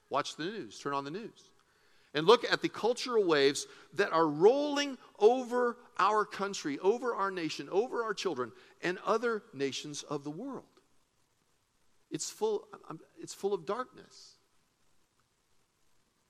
watch 0.09 0.35
the 0.35 0.43
news, 0.43 0.77
turn 0.77 0.93
on 0.93 1.05
the 1.05 1.11
news, 1.11 1.49
and 2.13 2.27
look 2.27 2.43
at 2.51 2.61
the 2.61 2.67
cultural 2.67 3.23
waves 3.23 3.67
that 3.93 4.11
are 4.11 4.27
rolling 4.27 4.97
over 5.17 5.77
our 5.97 6.25
country, 6.25 6.77
over 6.79 7.15
our 7.15 7.31
nation, 7.31 7.69
over 7.71 8.03
our 8.03 8.13
children, 8.13 8.51
and 8.83 8.97
other 9.05 9.43
nations 9.53 10.03
of 10.03 10.25
the 10.25 10.29
world. 10.29 10.65
It's 12.09 12.29
full, 12.29 12.67
it's 13.17 13.33
full 13.33 13.53
of 13.53 13.65
darkness. 13.65 14.39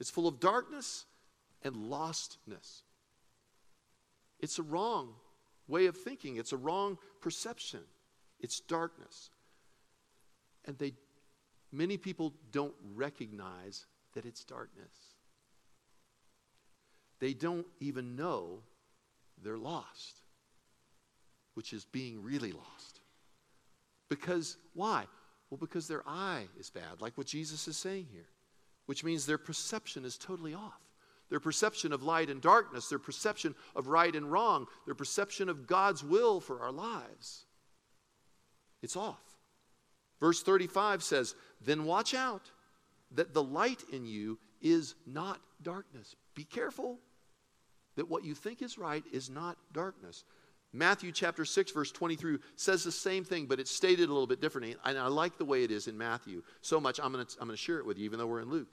It's 0.01 0.09
full 0.09 0.27
of 0.27 0.39
darkness 0.39 1.05
and 1.61 1.75
lostness. 1.75 2.81
It's 4.39 4.57
a 4.57 4.63
wrong 4.63 5.13
way 5.67 5.85
of 5.85 5.95
thinking, 5.95 6.37
it's 6.37 6.53
a 6.53 6.57
wrong 6.57 6.97
perception. 7.21 7.81
It's 8.39 8.59
darkness. 8.61 9.29
And 10.65 10.75
they 10.79 10.93
many 11.71 11.97
people 11.97 12.33
don't 12.51 12.73
recognize 12.95 13.85
that 14.13 14.25
it's 14.25 14.43
darkness. 14.43 14.91
They 17.19 17.35
don't 17.35 17.67
even 17.79 18.15
know 18.15 18.63
they're 19.43 19.55
lost, 19.55 20.21
which 21.53 21.73
is 21.73 21.85
being 21.85 22.23
really 22.23 22.51
lost. 22.51 23.01
Because 24.09 24.57
why? 24.73 25.05
Well, 25.51 25.59
because 25.59 25.87
their 25.87 26.01
eye 26.07 26.47
is 26.59 26.71
bad, 26.71 27.01
like 27.01 27.19
what 27.19 27.27
Jesus 27.27 27.67
is 27.67 27.77
saying 27.77 28.07
here 28.11 28.25
which 28.91 29.05
means 29.05 29.25
their 29.25 29.37
perception 29.37 30.03
is 30.03 30.17
totally 30.17 30.53
off. 30.53 30.81
Their 31.29 31.39
perception 31.39 31.93
of 31.93 32.03
light 32.03 32.29
and 32.29 32.41
darkness, 32.41 32.89
their 32.89 32.99
perception 32.99 33.55
of 33.73 33.87
right 33.87 34.13
and 34.13 34.29
wrong, 34.29 34.67
their 34.85 34.95
perception 34.95 35.47
of 35.47 35.65
God's 35.65 36.03
will 36.03 36.41
for 36.41 36.59
our 36.59 36.73
lives. 36.73 37.45
It's 38.81 38.97
off. 38.97 39.23
Verse 40.19 40.43
35 40.43 41.03
says, 41.03 41.35
Then 41.61 41.85
watch 41.85 42.13
out 42.13 42.51
that 43.11 43.33
the 43.33 43.41
light 43.41 43.81
in 43.93 44.05
you 44.05 44.37
is 44.61 44.93
not 45.07 45.39
darkness. 45.63 46.17
Be 46.35 46.43
careful 46.43 46.99
that 47.95 48.09
what 48.09 48.25
you 48.25 48.35
think 48.35 48.61
is 48.61 48.77
right 48.77 49.05
is 49.13 49.29
not 49.29 49.57
darkness. 49.71 50.25
Matthew 50.73 51.11
chapter 51.11 51.43
6, 51.43 51.71
verse 51.71 51.91
23 51.91 52.39
says 52.55 52.83
the 52.83 52.91
same 52.91 53.25
thing, 53.25 53.45
but 53.45 53.59
it's 53.59 53.71
stated 53.71 54.09
a 54.09 54.13
little 54.13 54.27
bit 54.27 54.41
differently. 54.41 54.75
And 54.85 54.97
I 54.97 55.07
like 55.07 55.37
the 55.37 55.45
way 55.45 55.63
it 55.63 55.71
is 55.71 55.87
in 55.87 55.97
Matthew 55.97 56.43
so 56.61 56.79
much, 56.79 56.99
I'm 57.01 57.11
going 57.11 57.25
to 57.25 57.35
I'm 57.41 57.47
going 57.47 57.57
to 57.57 57.61
share 57.61 57.79
it 57.79 57.85
with 57.85 57.97
you, 57.97 58.05
even 58.05 58.19
though 58.19 58.27
we're 58.27 58.41
in 58.41 58.49
Luke. 58.49 58.67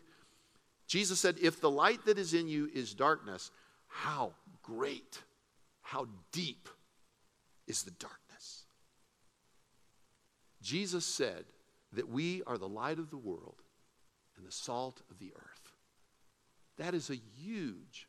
Jesus 0.89 1.21
said, 1.21 1.37
If 1.41 1.61
the 1.61 1.71
light 1.71 2.07
that 2.07 2.19
is 2.19 2.35
in 2.35 2.49
you 2.49 2.69
is 2.75 2.95
darkness, 2.95 3.51
how 3.87 4.33
great, 4.63 5.23
how 5.83 6.09
deep 6.33 6.69
is 7.67 7.83
the 7.83 7.91
darkness? 7.93 8.65
Jesus 10.63 11.07
said 11.07 11.45
that 11.93 12.09
we 12.09 12.43
are 12.47 12.59
the 12.59 12.69
light 12.69 12.99
of 12.99 13.11
the 13.11 13.17
world 13.19 13.63
and 14.37 14.47
the 14.47 14.53
salt 14.53 15.03
of 15.11 15.19
the 15.19 15.33
earth. 15.37 15.73
That 16.79 16.95
is 16.95 17.11
a 17.11 17.21
huge 17.37 18.09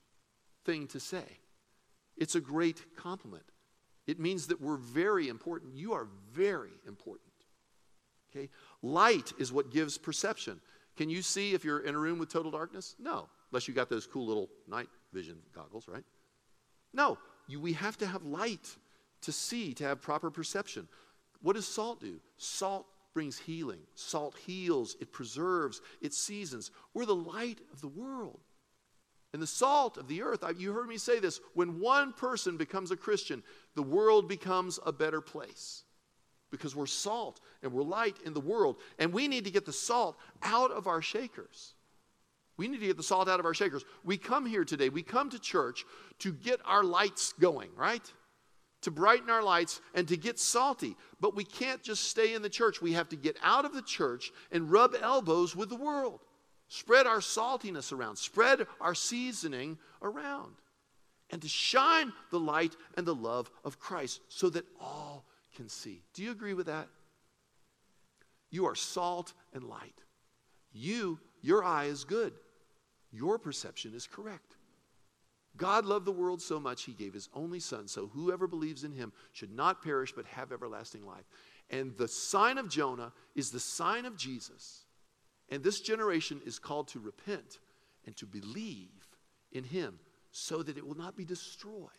thing 0.66 0.88
to 0.88 1.00
say. 1.00 1.40
It's 2.16 2.36
a 2.36 2.42
great 2.42 2.96
compliment. 2.96 3.44
It 4.08 4.20
means 4.20 4.48
that 4.48 4.62
we're 4.62 4.78
very 4.78 5.28
important. 5.28 5.76
You 5.76 5.94
are 5.94 6.08
very 6.34 6.72
important. 6.88 7.32
Okay? 8.32 8.50
Light 8.82 9.34
is 9.38 9.52
what 9.52 9.72
gives 9.72 9.98
perception. 9.98 10.62
Can 11.00 11.10
you 11.10 11.22
see 11.22 11.54
if 11.54 11.64
you're 11.64 11.80
in 11.80 11.96
a 11.96 11.98
room 11.98 12.20
with 12.20 12.28
total 12.28 12.52
darkness? 12.52 12.98
No, 13.00 13.30
unless 13.54 13.70
you 13.70 13.74
got 13.74 13.90
those 13.90 14.06
cool 14.06 14.26
little 14.26 14.50
night 14.68 14.90
vision 15.14 15.38
goggles, 15.56 15.88
right? 15.88 16.04
No, 16.94 17.18
you, 17.48 17.62
we 17.62 17.72
have 17.72 17.98
to 18.00 18.06
have 18.06 18.24
light 18.24 18.76
to 19.22 19.32
see, 19.32 19.74
to 19.76 19.86
have 19.86 20.02
proper 20.02 20.30
perception. 20.30 20.90
What 21.42 21.56
does 21.56 21.66
salt 21.66 22.02
do? 22.02 22.20
Salt 22.36 22.86
brings 23.14 23.38
healing. 23.38 23.80
Salt 23.96 24.36
heals, 24.46 24.98
it 25.00 25.14
preserves, 25.14 25.80
it 26.02 26.14
seasons. 26.14 26.70
We're 26.94 27.06
the 27.06 27.16
light 27.16 27.60
of 27.72 27.80
the 27.80 27.88
world 27.88 28.42
and 29.32 29.42
the 29.42 29.48
salt 29.48 29.98
of 29.98 30.10
the 30.10 30.22
earth. 30.22 30.44
You 30.58 30.74
heard 30.74 30.90
me 30.90 30.98
say 30.98 31.22
this 31.22 31.40
when 31.54 31.80
one 31.80 32.12
person 32.12 32.58
becomes 32.58 32.92
a 32.92 32.98
Christian, 32.98 33.42
the 33.74 33.84
world 33.84 34.28
becomes 34.28 34.82
a 34.86 34.92
better 34.92 35.22
place 35.22 35.86
because 36.52 36.76
we're 36.76 36.86
salt 36.86 37.40
and 37.62 37.72
we're 37.72 37.84
light 37.84 38.18
in 38.26 38.34
the 38.34 38.40
world. 38.40 38.78
And 38.98 39.14
we 39.14 39.28
need 39.28 39.46
to 39.46 39.52
get 39.52 39.66
the 39.66 39.74
salt 39.74 40.18
out 40.44 40.72
of 40.72 40.88
our 40.88 41.02
shakers. 41.02 41.74
We 42.58 42.68
need 42.68 42.82
to 42.82 42.88
get 42.88 42.98
the 42.98 43.04
salt 43.04 43.30
out 43.30 43.40
of 43.40 43.46
our 43.46 43.54
shakers. 43.54 43.86
We 44.04 44.18
come 44.18 44.46
here 44.46 44.66
today, 44.66 44.90
we 44.90 45.02
come 45.02 45.30
to 45.30 45.40
church 45.40 45.86
to 46.20 46.34
get 46.34 46.60
our 46.66 46.84
lights 46.84 47.34
going, 47.40 47.70
right? 47.76 48.04
To 48.82 48.92
brighten 48.92 49.30
our 49.30 49.44
lights 49.44 49.80
and 49.94 50.08
to 50.10 50.18
get 50.18 50.40
salty. 50.40 50.98
But 51.22 51.36
we 51.36 51.46
can't 51.46 51.82
just 51.82 52.06
stay 52.06 52.34
in 52.34 52.42
the 52.42 52.50
church. 52.50 52.82
We 52.82 52.94
have 52.94 53.10
to 53.10 53.16
get 53.16 53.38
out 53.42 53.64
of 53.64 53.74
the 53.74 53.82
church 53.82 54.32
and 54.52 54.72
rub 54.72 54.94
elbows 55.02 55.56
with 55.56 55.70
the 55.70 55.76
world. 55.76 56.20
Spread 56.68 57.08
our 57.08 57.20
saltiness 57.20 57.92
around, 57.92 58.18
spread 58.18 58.68
our 58.80 58.94
seasoning 58.94 59.80
around, 60.04 60.54
and 61.32 61.42
to 61.42 61.48
shine 61.48 62.14
the 62.30 62.40
light 62.40 62.76
and 62.96 63.08
the 63.08 63.16
love 63.16 63.50
of 63.64 63.80
Christ 63.80 64.22
so 64.30 64.50
that 64.52 64.66
all 64.80 65.26
can 65.60 65.70
see. 65.70 66.02
Do 66.14 66.24
you 66.24 66.32
agree 66.32 66.54
with 66.54 66.68
that? 66.68 66.88
You 68.50 68.66
are 68.66 68.76
salt 68.76 69.34
and 69.54 69.64
light. 69.64 70.02
You, 70.72 71.20
your 71.42 71.64
eye 71.64 71.86
is 71.86 72.04
good. 72.04 72.34
Your 73.12 73.38
perception 73.38 73.94
is 73.94 74.08
correct. 74.08 74.56
God 75.58 75.86
loved 75.86 76.06
the 76.06 76.12
world 76.12 76.42
so 76.42 76.60
much, 76.60 76.84
he 76.84 76.94
gave 76.94 77.14
his 77.14 77.28
only 77.34 77.60
Son, 77.60 77.88
so 77.88 78.08
whoever 78.08 78.48
believes 78.48 78.84
in 78.84 78.94
him 78.94 79.12
should 79.34 79.52
not 79.52 79.84
perish 79.84 80.14
but 80.16 80.26
have 80.26 80.52
everlasting 80.52 81.06
life. 81.06 81.26
And 81.70 81.98
the 81.98 82.08
sign 82.08 82.58
of 82.58 82.70
Jonah 82.70 83.12
is 83.36 83.52
the 83.52 83.60
sign 83.60 84.06
of 84.06 84.16
Jesus 84.16 84.86
and 85.52 85.64
this 85.64 85.82
generation 85.82 86.42
is 86.46 86.60
called 86.60 86.88
to 86.90 87.00
repent 87.00 87.60
and 88.06 88.16
to 88.18 88.26
believe 88.26 89.08
in 89.52 89.64
him 89.64 90.00
so 90.32 90.62
that 90.64 90.78
it 90.78 90.86
will 90.86 90.98
not 90.98 91.18
be 91.18 91.26
destroyed, 91.26 91.90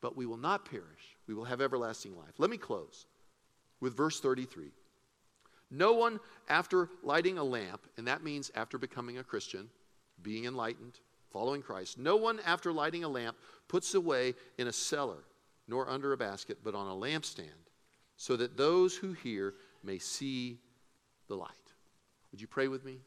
but 0.00 0.16
we 0.16 0.26
will 0.26 0.36
not 0.36 0.64
perish. 0.64 1.16
We 1.26 1.34
will 1.34 1.44
have 1.44 1.60
everlasting 1.60 2.16
life. 2.16 2.34
Let 2.38 2.50
me 2.50 2.56
close 2.56 3.06
with 3.80 3.96
verse 3.96 4.20
33. 4.20 4.70
No 5.70 5.92
one, 5.92 6.18
after 6.48 6.88
lighting 7.02 7.38
a 7.38 7.44
lamp, 7.44 7.86
and 7.96 8.06
that 8.08 8.24
means 8.24 8.50
after 8.54 8.76
becoming 8.76 9.18
a 9.18 9.24
Christian, 9.24 9.68
being 10.22 10.44
enlightened, 10.44 10.98
following 11.30 11.62
Christ, 11.62 11.98
no 11.98 12.16
one, 12.16 12.40
after 12.44 12.72
lighting 12.72 13.04
a 13.04 13.08
lamp, 13.08 13.36
puts 13.68 13.94
away 13.94 14.34
in 14.58 14.66
a 14.66 14.72
cellar, 14.72 15.24
nor 15.68 15.88
under 15.88 16.12
a 16.12 16.16
basket, 16.16 16.58
but 16.64 16.74
on 16.74 16.88
a 16.88 16.94
lampstand, 16.94 17.68
so 18.16 18.36
that 18.36 18.56
those 18.56 18.96
who 18.96 19.12
hear 19.12 19.54
may 19.84 19.98
see 19.98 20.58
the 21.28 21.36
light. 21.36 21.48
Would 22.32 22.40
you 22.40 22.48
pray 22.48 22.68
with 22.68 22.84
me? 22.84 22.98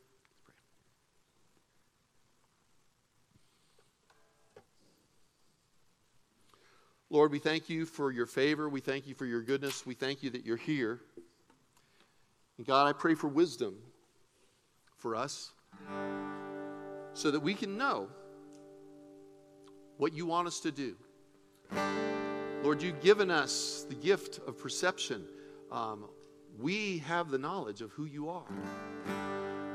Lord, 7.14 7.32
we 7.32 7.38
thank 7.38 7.70
you 7.70 7.86
for 7.86 8.12
your 8.12 8.26
favor. 8.26 8.68
We 8.68 8.80
thank 8.80 9.06
you 9.06 9.14
for 9.14 9.28
your 9.28 9.44
goodness. 9.44 9.86
We 9.86 9.94
thank 9.94 10.24
you 10.24 10.32
that 10.32 10.48
you're 10.48 10.58
here. 10.58 11.00
And 12.58 12.66
God, 12.66 12.88
I 12.88 12.94
pray 12.94 13.14
for 13.14 13.28
wisdom 13.28 13.78
for 14.98 15.16
us 15.16 15.52
so 17.14 17.30
that 17.30 17.40
we 17.40 17.54
can 17.54 17.78
know 17.78 18.08
what 19.98 20.14
you 20.14 20.26
want 20.26 20.48
us 20.48 20.60
to 20.62 20.72
do. 20.72 20.96
Lord, 22.64 22.82
you've 22.82 23.04
given 23.04 23.30
us 23.30 23.86
the 23.88 23.96
gift 23.96 24.40
of 24.48 24.58
perception. 24.58 25.24
Um, 25.72 26.06
we 26.60 26.98
have 26.98 27.30
the 27.30 27.38
knowledge 27.38 27.82
of 27.82 27.92
who 27.92 28.06
you 28.06 28.28
are. 28.28 28.50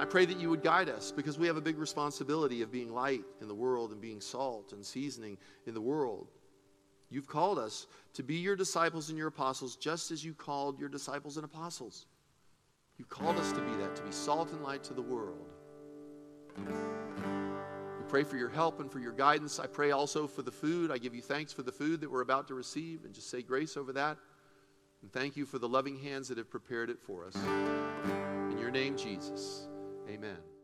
I 0.00 0.06
pray 0.06 0.26
that 0.26 0.40
you 0.40 0.50
would 0.50 0.64
guide 0.64 0.88
us 0.88 1.12
because 1.12 1.38
we 1.38 1.46
have 1.46 1.56
a 1.56 1.60
big 1.60 1.78
responsibility 1.78 2.62
of 2.62 2.72
being 2.72 2.92
light 2.92 3.22
in 3.40 3.46
the 3.46 3.54
world 3.54 3.92
and 3.92 4.00
being 4.00 4.20
salt 4.20 4.72
and 4.72 4.84
seasoning 4.84 5.38
in 5.66 5.74
the 5.74 5.80
world. 5.80 6.32
You've 7.10 7.26
called 7.26 7.58
us 7.58 7.86
to 8.14 8.22
be 8.22 8.36
your 8.36 8.56
disciples 8.56 9.08
and 9.08 9.18
your 9.18 9.28
apostles 9.28 9.76
just 9.76 10.10
as 10.10 10.24
you 10.24 10.34
called 10.34 10.78
your 10.78 10.88
disciples 10.88 11.36
and 11.36 11.44
apostles. 11.44 12.06
You've 12.98 13.08
called 13.08 13.36
us 13.36 13.52
to 13.52 13.60
be 13.60 13.76
that, 13.76 13.96
to 13.96 14.02
be 14.02 14.12
salt 14.12 14.52
and 14.52 14.62
light 14.62 14.82
to 14.84 14.94
the 14.94 15.02
world. 15.02 15.46
We 16.56 18.04
pray 18.08 18.24
for 18.24 18.36
your 18.36 18.48
help 18.48 18.80
and 18.80 18.90
for 18.90 18.98
your 18.98 19.12
guidance. 19.12 19.58
I 19.58 19.66
pray 19.66 19.92
also 19.92 20.26
for 20.26 20.42
the 20.42 20.50
food. 20.50 20.90
I 20.90 20.98
give 20.98 21.14
you 21.14 21.22
thanks 21.22 21.52
for 21.52 21.62
the 21.62 21.72
food 21.72 22.00
that 22.00 22.10
we're 22.10 22.22
about 22.22 22.48
to 22.48 22.54
receive 22.54 23.04
and 23.04 23.14
just 23.14 23.30
say 23.30 23.42
grace 23.42 23.76
over 23.76 23.92
that. 23.92 24.18
And 25.02 25.12
thank 25.12 25.36
you 25.36 25.46
for 25.46 25.58
the 25.58 25.68
loving 25.68 25.96
hands 25.98 26.28
that 26.28 26.38
have 26.38 26.50
prepared 26.50 26.90
it 26.90 26.98
for 27.00 27.24
us. 27.24 27.36
In 28.50 28.58
your 28.58 28.70
name, 28.70 28.96
Jesus, 28.96 29.68
amen. 30.08 30.57